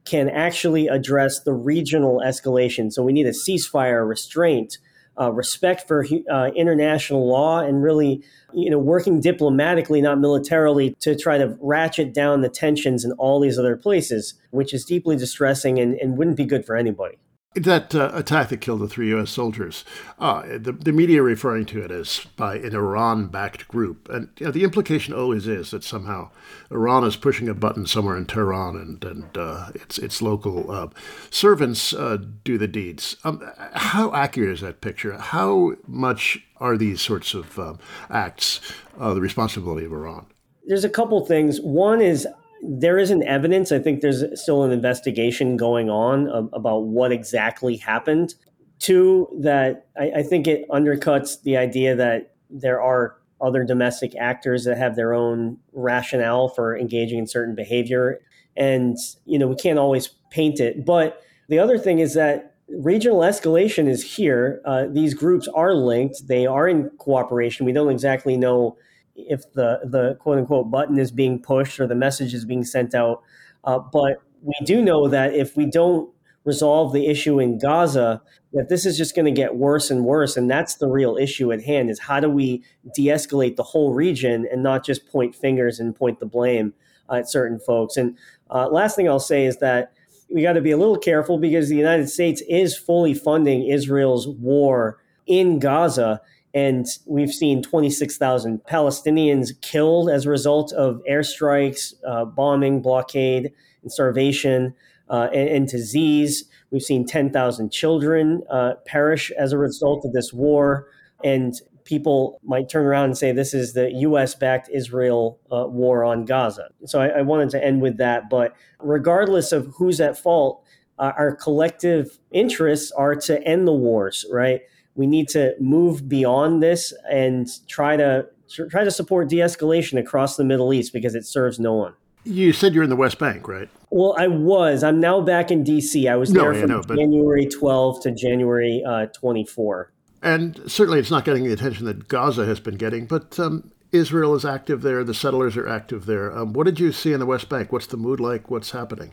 [0.05, 2.92] can actually address the regional escalation.
[2.92, 4.78] So we need a ceasefire, restraint,
[5.18, 11.16] uh, respect for uh, international law, and really, you know, working diplomatically, not militarily, to
[11.16, 15.78] try to ratchet down the tensions in all these other places, which is deeply distressing
[15.78, 17.16] and, and wouldn't be good for anybody.
[17.55, 19.30] That uh, attack that killed the three U.S.
[19.30, 19.84] soldiers,
[20.18, 24.09] uh, the, the media referring to it as by an Iran backed group.
[24.09, 26.30] And you know, the implication always is that somehow
[26.72, 30.88] Iran is pushing a button somewhere in Tehran and, and uh, its, its local uh,
[31.30, 33.16] servants uh, do the deeds.
[33.22, 35.12] Um, how accurate is that picture?
[35.16, 37.78] How much are these sorts of um,
[38.11, 38.61] acts
[38.98, 40.26] uh, the responsibility of Iran?
[40.66, 41.61] There's a couple things.
[41.61, 42.26] One is
[42.67, 43.73] there isn't evidence.
[43.73, 48.35] I think there's still an investigation going on about what exactly happened.
[48.79, 54.65] Two, that I, I think it undercuts the idea that there are other domestic actors
[54.65, 58.21] that have their own rationale for engaging in certain behavior.
[58.57, 58.97] And,
[59.27, 60.85] you know, we can't always paint it.
[60.85, 64.62] But the other thing is that regional escalation is here.
[64.65, 67.67] Uh, these groups are linked, they are in cooperation.
[67.67, 68.77] We don't exactly know
[69.17, 72.95] if the the quote unquote button is being pushed or the message is being sent
[72.95, 73.23] out.
[73.65, 76.11] Uh, but we do know that if we don't
[76.45, 78.21] resolve the issue in Gaza,
[78.53, 81.53] that this is just going to get worse and worse, and that's the real issue
[81.53, 82.62] at hand: is how do we
[82.95, 86.75] de-escalate the whole region and not just point fingers and point the blame
[87.11, 87.97] at certain folks.
[87.97, 88.17] And
[88.51, 89.93] uh, last thing I'll say is that
[90.31, 94.27] we got to be a little careful because the United States is fully funding Israel's
[94.27, 96.21] war in Gaza
[96.55, 103.52] and we've seen 26,000 Palestinians killed as a result of airstrikes, uh, bombing, blockade,
[103.82, 104.72] and starvation,
[105.11, 106.44] uh, and, and, disease.
[106.70, 110.86] We've seen 10,000 children uh, perish as a result of this war.
[111.22, 116.05] And people might turn around and say this is the US backed Israel uh, war
[116.05, 116.68] on Gaza.
[116.86, 118.30] So I, I, wanted to end with that.
[118.30, 120.64] But regardless of who's at fault,
[120.98, 124.62] uh, our collective interests are to end the wars, right?
[124.95, 128.26] We need to move beyond this and try to
[128.70, 131.95] try to support de-escalation across the Middle East because it serves no one.
[132.24, 133.68] You said you're in the West Bank, right?
[133.90, 134.82] Well, I was.
[134.82, 136.09] I'm now back in D.C.
[136.09, 136.97] I was no, there from know, but...
[136.97, 139.92] January 12 to January uh, 24.
[140.22, 143.05] And certainly, it's not getting the attention that Gaza has been getting.
[143.07, 145.05] But um, Israel is active there.
[145.05, 146.36] The settlers are active there.
[146.36, 147.72] Um, what did you see in the West Bank?
[147.72, 148.51] What's the mood like?
[148.51, 149.12] What's happening?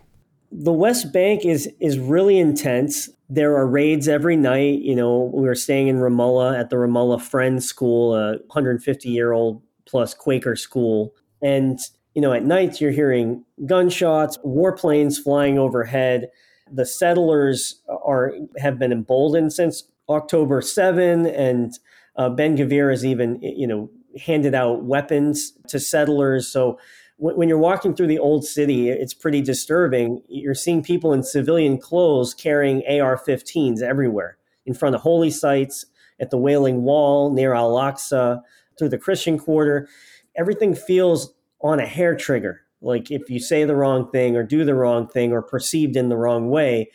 [0.52, 4.82] The West Bank is is really intense there are raids every night.
[4.82, 9.32] You know, we were staying in Ramallah at the Ramallah Friends School, a 150 year
[9.32, 11.16] old plus Quaker school.
[11.42, 11.80] And,
[12.14, 16.30] you know, at night you're hearing gunshots, warplanes flying overhead.
[16.70, 21.72] The settlers are have been emboldened since October 7, and
[22.18, 23.90] uh, Ben Gvir has even, you know,
[24.26, 26.50] handed out weapons to settlers.
[26.50, 26.78] So
[27.22, 30.24] when you're walking through the old city, it's pretty disturbing.
[30.28, 35.86] You're seeing people in civilian clothes carrying AR 15s everywhere in front of holy sites,
[36.20, 38.42] at the Wailing Wall, near Al Aqsa,
[38.78, 39.90] through the Christian Quarter.
[40.36, 42.62] Everything feels on a hair trigger.
[42.80, 46.10] Like if you say the wrong thing or do the wrong thing or perceived in
[46.10, 46.92] the wrong way,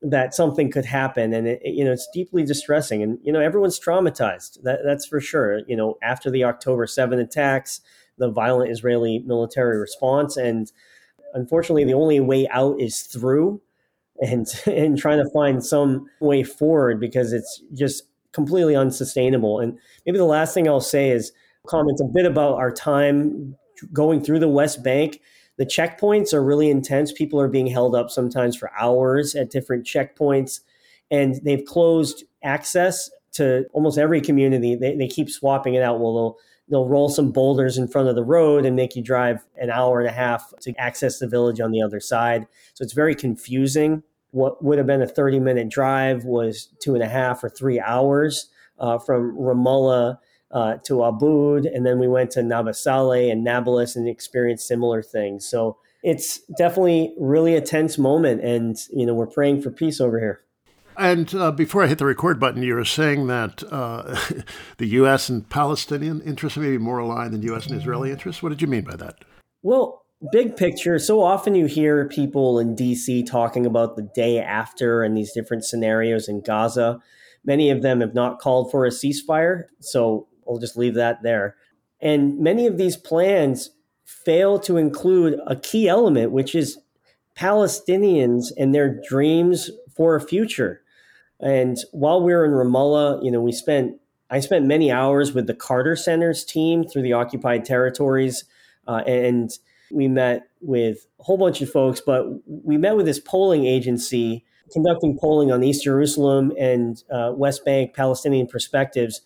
[0.00, 3.80] that something could happen and it, you know it's deeply distressing and you know everyone's
[3.80, 7.80] traumatized that, that's for sure you know after the october 7 attacks
[8.18, 10.36] the violent Israeli military response.
[10.36, 10.70] And
[11.34, 13.60] unfortunately, the only way out is through
[14.20, 19.58] and, and trying to find some way forward because it's just completely unsustainable.
[19.60, 21.32] And maybe the last thing I'll say is
[21.66, 23.56] comment a bit about our time
[23.92, 25.20] going through the West Bank.
[25.56, 27.12] The checkpoints are really intense.
[27.12, 30.60] People are being held up sometimes for hours at different checkpoints,
[31.10, 34.74] and they've closed access to almost every community.
[34.76, 36.00] They, they keep swapping it out.
[36.00, 36.36] Well, they'll
[36.70, 40.00] they'll roll some boulders in front of the road and make you drive an hour
[40.00, 42.46] and a half to access the village on the other side.
[42.74, 44.02] So it's very confusing.
[44.30, 47.80] What would have been a 30 minute drive was two and a half or three
[47.80, 48.48] hours
[48.78, 50.18] uh, from Ramallah
[50.50, 51.66] uh, to Aboud.
[51.66, 55.48] And then we went to Nabi Saleh and Nablus and experienced similar things.
[55.48, 58.42] So it's definitely really a tense moment.
[58.42, 60.42] And, you know, we're praying for peace over here.
[60.98, 64.18] And uh, before I hit the record button, you were saying that uh,
[64.78, 65.28] the U.S.
[65.28, 67.66] and Palestinian interests may be more aligned than U.S.
[67.66, 68.42] and Israeli interests.
[68.42, 69.24] What did you mean by that?
[69.62, 70.98] Well, big picture.
[70.98, 73.22] So often you hear people in D.C.
[73.22, 77.00] talking about the day after and these different scenarios in Gaza.
[77.44, 79.64] Many of them have not called for a ceasefire.
[79.78, 81.54] So we'll just leave that there.
[82.00, 83.70] And many of these plans
[84.04, 86.78] fail to include a key element, which is
[87.36, 90.82] Palestinians and their dreams for a future.
[91.40, 93.96] And while we were in Ramallah, you know, we spent
[94.30, 98.44] I spent many hours with the Carter Center's team through the occupied territories,
[98.86, 99.50] uh, and
[99.90, 102.00] we met with a whole bunch of folks.
[102.00, 107.64] But we met with this polling agency conducting polling on East Jerusalem and uh, West
[107.64, 109.22] Bank Palestinian perspectives.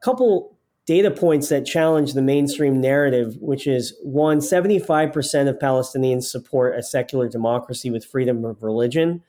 [0.00, 6.24] A couple data points that challenge the mainstream narrative, which is one, 75% of Palestinians
[6.24, 9.22] support a secular democracy with freedom of religion.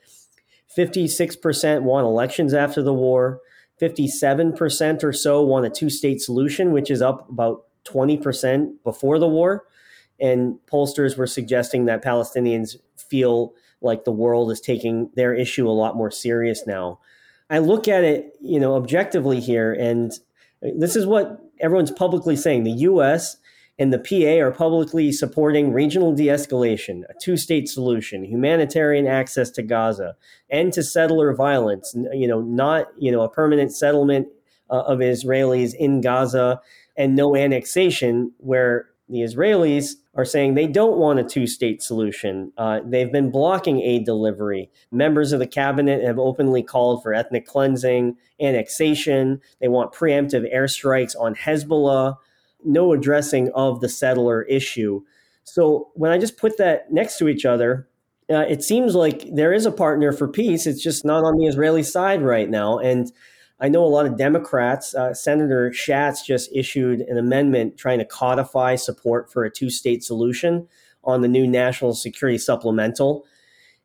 [0.78, 3.42] 56% want elections after the war.
[3.82, 9.28] 57% or so want a two state solution, which is up about 20% before the
[9.28, 9.66] war.
[10.20, 15.72] And pollsters were suggesting that Palestinians feel like the world is taking their issue a
[15.72, 17.00] lot more serious now.
[17.50, 20.12] I look at it, you know, objectively here, and
[20.62, 22.64] this is what everyone's publicly saying.
[22.64, 23.38] The U.S
[23.80, 29.52] and the PA are publicly supporting regional de escalation, a two state solution, humanitarian access
[29.52, 30.16] to Gaza,
[30.50, 34.28] end to settler violence, you know, not, you know, a permanent settlement
[34.70, 36.60] uh, of Israelis in Gaza
[36.96, 42.52] and no annexation where the Israelis are saying they don't want a two state solution.
[42.58, 44.70] Uh, they've been blocking aid delivery.
[44.92, 49.40] Members of the cabinet have openly called for ethnic cleansing, annexation.
[49.62, 52.18] They want preemptive airstrikes on Hezbollah
[52.68, 55.02] no addressing of the settler issue.
[55.44, 57.88] So when I just put that next to each other,
[58.30, 60.68] uh, it seems like there is a partner for peace.
[60.68, 62.78] It's just not on the Israeli side right now.
[62.78, 63.12] And
[63.60, 64.94] I know a lot of Democrats.
[64.94, 70.04] Uh, Senator Schatz just issued an amendment trying to codify support for a two state
[70.04, 70.68] solution
[71.04, 73.26] on the new national security supplemental.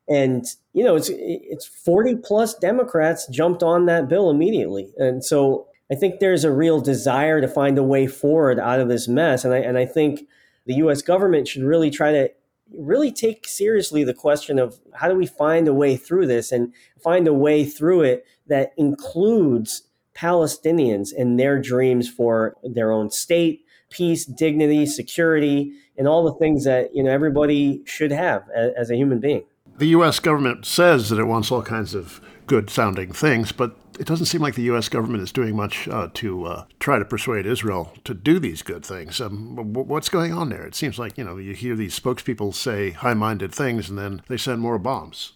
[0.09, 4.93] And you know, it's it's 40 plus Democrats jumped on that bill immediately.
[4.99, 8.89] And so I think there's a real desire to find a way forward out of
[8.89, 9.45] this mess.
[9.45, 10.27] And I, and I think
[10.65, 12.31] the US government should really try to
[12.79, 16.73] really take seriously the question of how do we find a way through this and
[16.99, 19.83] find a way through it that includes
[20.15, 26.65] Palestinians and their dreams for their own state, peace, dignity, security, and all the things
[26.65, 29.45] that you know everybody should have as, as a human being.
[29.77, 30.21] The U.S.
[30.21, 34.41] government says that it wants all kinds of good sounding things, but it doesn't seem
[34.41, 34.89] like the U.S.
[34.89, 38.85] government is doing much uh, to uh, try to persuade Israel to do these good
[38.85, 39.21] things.
[39.21, 40.65] Um, what's going on there?
[40.65, 44.37] It seems like you know you hear these spokespeople say high-minded things, and then they
[44.37, 45.35] send more bombs.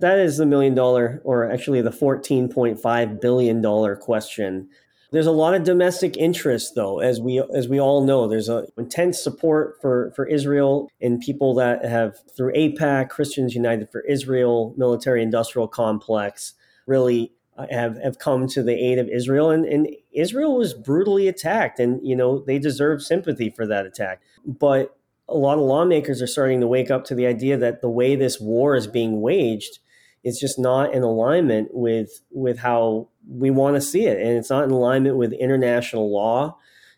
[0.00, 4.68] That is the million dollar, or actually the fourteen point five billion dollar question.
[5.14, 8.26] There's a lot of domestic interest, though, as we as we all know.
[8.26, 13.90] There's a intense support for for Israel and people that have through AIPAC, Christians United
[13.90, 16.54] for Israel, military industrial complex,
[16.88, 17.32] really
[17.70, 22.06] have have come to the aid of Israel, and, and Israel was brutally attacked, and
[22.06, 24.22] you know they deserve sympathy for that attack.
[24.44, 24.96] But
[25.28, 28.16] a lot of lawmakers are starting to wake up to the idea that the way
[28.16, 29.78] this war is being waged
[30.22, 34.50] is just not in alignment with with how we want to see it, and it's
[34.50, 36.56] not in alignment with international law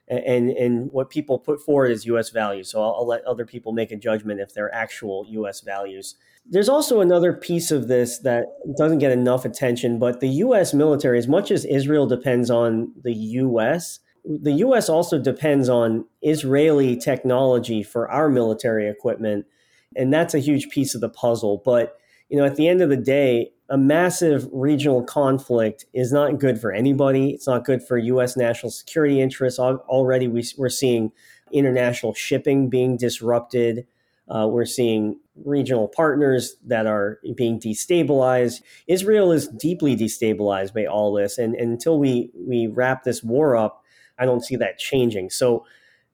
[0.08, 2.30] and and what people put forward as U.S.
[2.30, 2.70] values.
[2.70, 5.60] So I'll, I'll, let other people make a judgment if they're actual U.S.
[5.60, 6.14] values.
[6.48, 8.46] There's also another piece of this that
[8.78, 10.72] doesn't get enough attention, but the U.S.
[10.72, 14.88] military, as much as Israel depends on the U.S., the U.S.
[14.88, 19.46] also depends on Israeli technology for our military equipment,
[19.94, 21.62] and that's a huge piece of the puzzle.
[21.64, 21.96] But
[22.28, 26.60] you know, at the end of the day, a massive regional conflict is not good
[26.60, 27.30] for anybody.
[27.30, 28.36] It's not good for U.S.
[28.36, 29.58] national security interests.
[29.58, 31.12] Already, we, are seeing
[31.52, 33.86] international shipping being disrupted.
[34.28, 38.62] Uh, we're seeing regional partners that are being destabilized.
[38.86, 43.56] Israel is deeply destabilized by all this, and, and until we we wrap this war
[43.56, 43.82] up,
[44.18, 45.30] I don't see that changing.
[45.30, 45.64] So,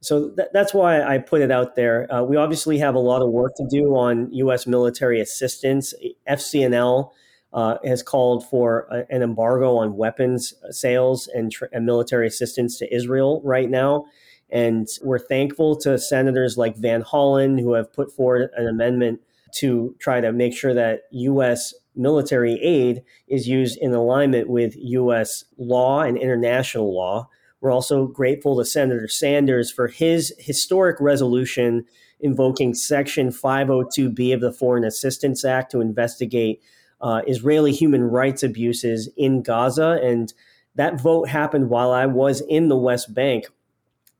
[0.00, 2.12] so th- that's why I put it out there.
[2.12, 4.66] Uh, we obviously have a lot of work to do on U.S.
[4.66, 5.94] military assistance.
[6.28, 7.10] FCNL
[7.52, 12.78] uh, has called for a, an embargo on weapons sales and, tr- and military assistance
[12.78, 14.06] to Israel right now.
[14.52, 19.20] And we're thankful to senators like Van Hollen who have put forward an amendment
[19.54, 21.72] to try to make sure that U.S.
[21.96, 25.44] military aid is used in alignment with U.S.
[25.56, 27.28] law and international law.
[27.62, 31.86] We're also grateful to Senator Sanders for his historic resolution
[32.20, 36.60] invoking Section 502B of the Foreign Assistance Act to investigate
[37.00, 39.98] uh, Israeli human rights abuses in Gaza.
[40.02, 40.32] And
[40.74, 43.46] that vote happened while I was in the West Bank.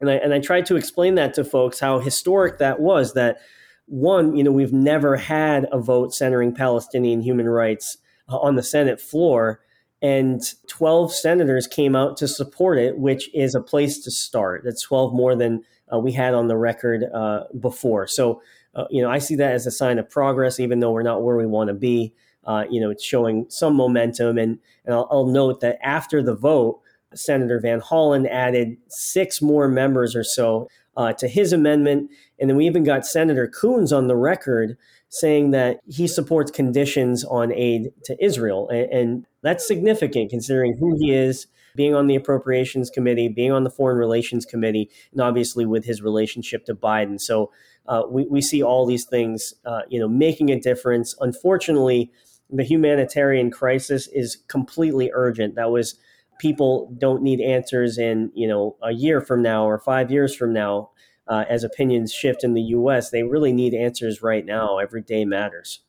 [0.02, 3.38] And I, and I tried to explain that to folks how historic that was that
[3.86, 7.96] one, you know, we've never had a vote centering Palestinian human rights
[8.28, 9.60] uh, on the Senate floor
[10.02, 14.62] and 12 senators came out to support it, which is a place to start.
[14.64, 18.08] That's 12 more than uh, we had on the record uh, before.
[18.08, 18.42] So,
[18.74, 21.22] uh, you know, I see that as a sign of progress, even though we're not
[21.22, 22.12] where we want to be.
[22.44, 24.38] Uh, you know, it's showing some momentum.
[24.38, 26.81] And, and I'll, I'll note that after the vote,
[27.14, 32.10] Senator Van Hollen added six more members or so uh, to his amendment.
[32.38, 34.76] And then we even got Senator Coons on the record
[35.08, 38.68] saying that he supports conditions on aid to Israel.
[38.68, 43.64] And, and, that's significant considering who he is, being on the Appropriations Committee, being on
[43.64, 47.20] the Foreign Relations Committee, and obviously with his relationship to Biden.
[47.20, 47.50] So
[47.86, 51.16] uh, we, we see all these things, uh, you know, making a difference.
[51.20, 52.12] Unfortunately,
[52.50, 55.56] the humanitarian crisis is completely urgent.
[55.56, 55.96] That was
[56.38, 60.52] people don't need answers in you know a year from now or five years from
[60.52, 60.90] now
[61.28, 63.10] uh, as opinions shift in the U.S.
[63.10, 64.78] They really need answers right now.
[64.78, 65.80] Every day matters.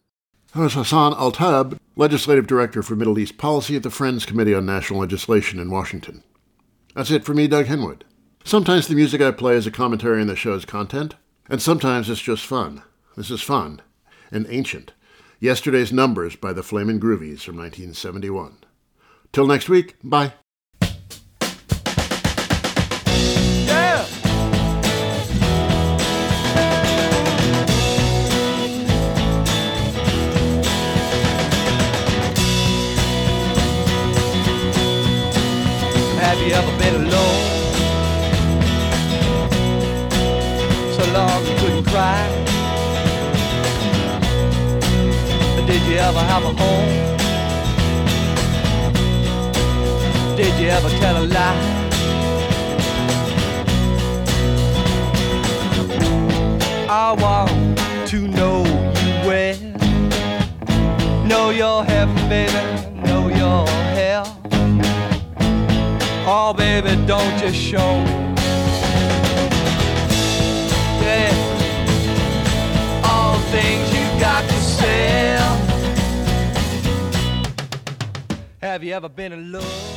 [0.54, 5.58] Hassan El-Tayyab, Legislative Director for Middle East Policy at the Friends Committee on National Legislation
[5.58, 6.24] in Washington.
[6.96, 8.04] That's it for me, Doug Henwood.
[8.44, 11.16] Sometimes the music I play is a commentary on the show's content,
[11.50, 12.84] and sometimes it's just fun.
[13.18, 13.82] This is fun
[14.32, 14.94] and ancient.
[15.40, 18.58] Yesterday's Numbers by the Flamin' Groovies from 1971.
[19.34, 20.32] Till next week, bye.
[36.20, 37.42] Have you ever been alone?
[40.94, 42.30] So long you couldn't cry?
[45.66, 47.13] Did you ever have a home?
[50.36, 51.84] Did you ever tell a lie?
[56.90, 57.78] I want
[58.10, 59.56] to know you well.
[61.28, 62.52] Know your heaven, baby.
[63.06, 64.26] Know your hell.
[66.26, 68.04] Oh, baby, don't just show.
[71.02, 71.32] Yeah.
[73.06, 75.56] All things you got to sell.
[78.62, 79.94] Have you ever been in love?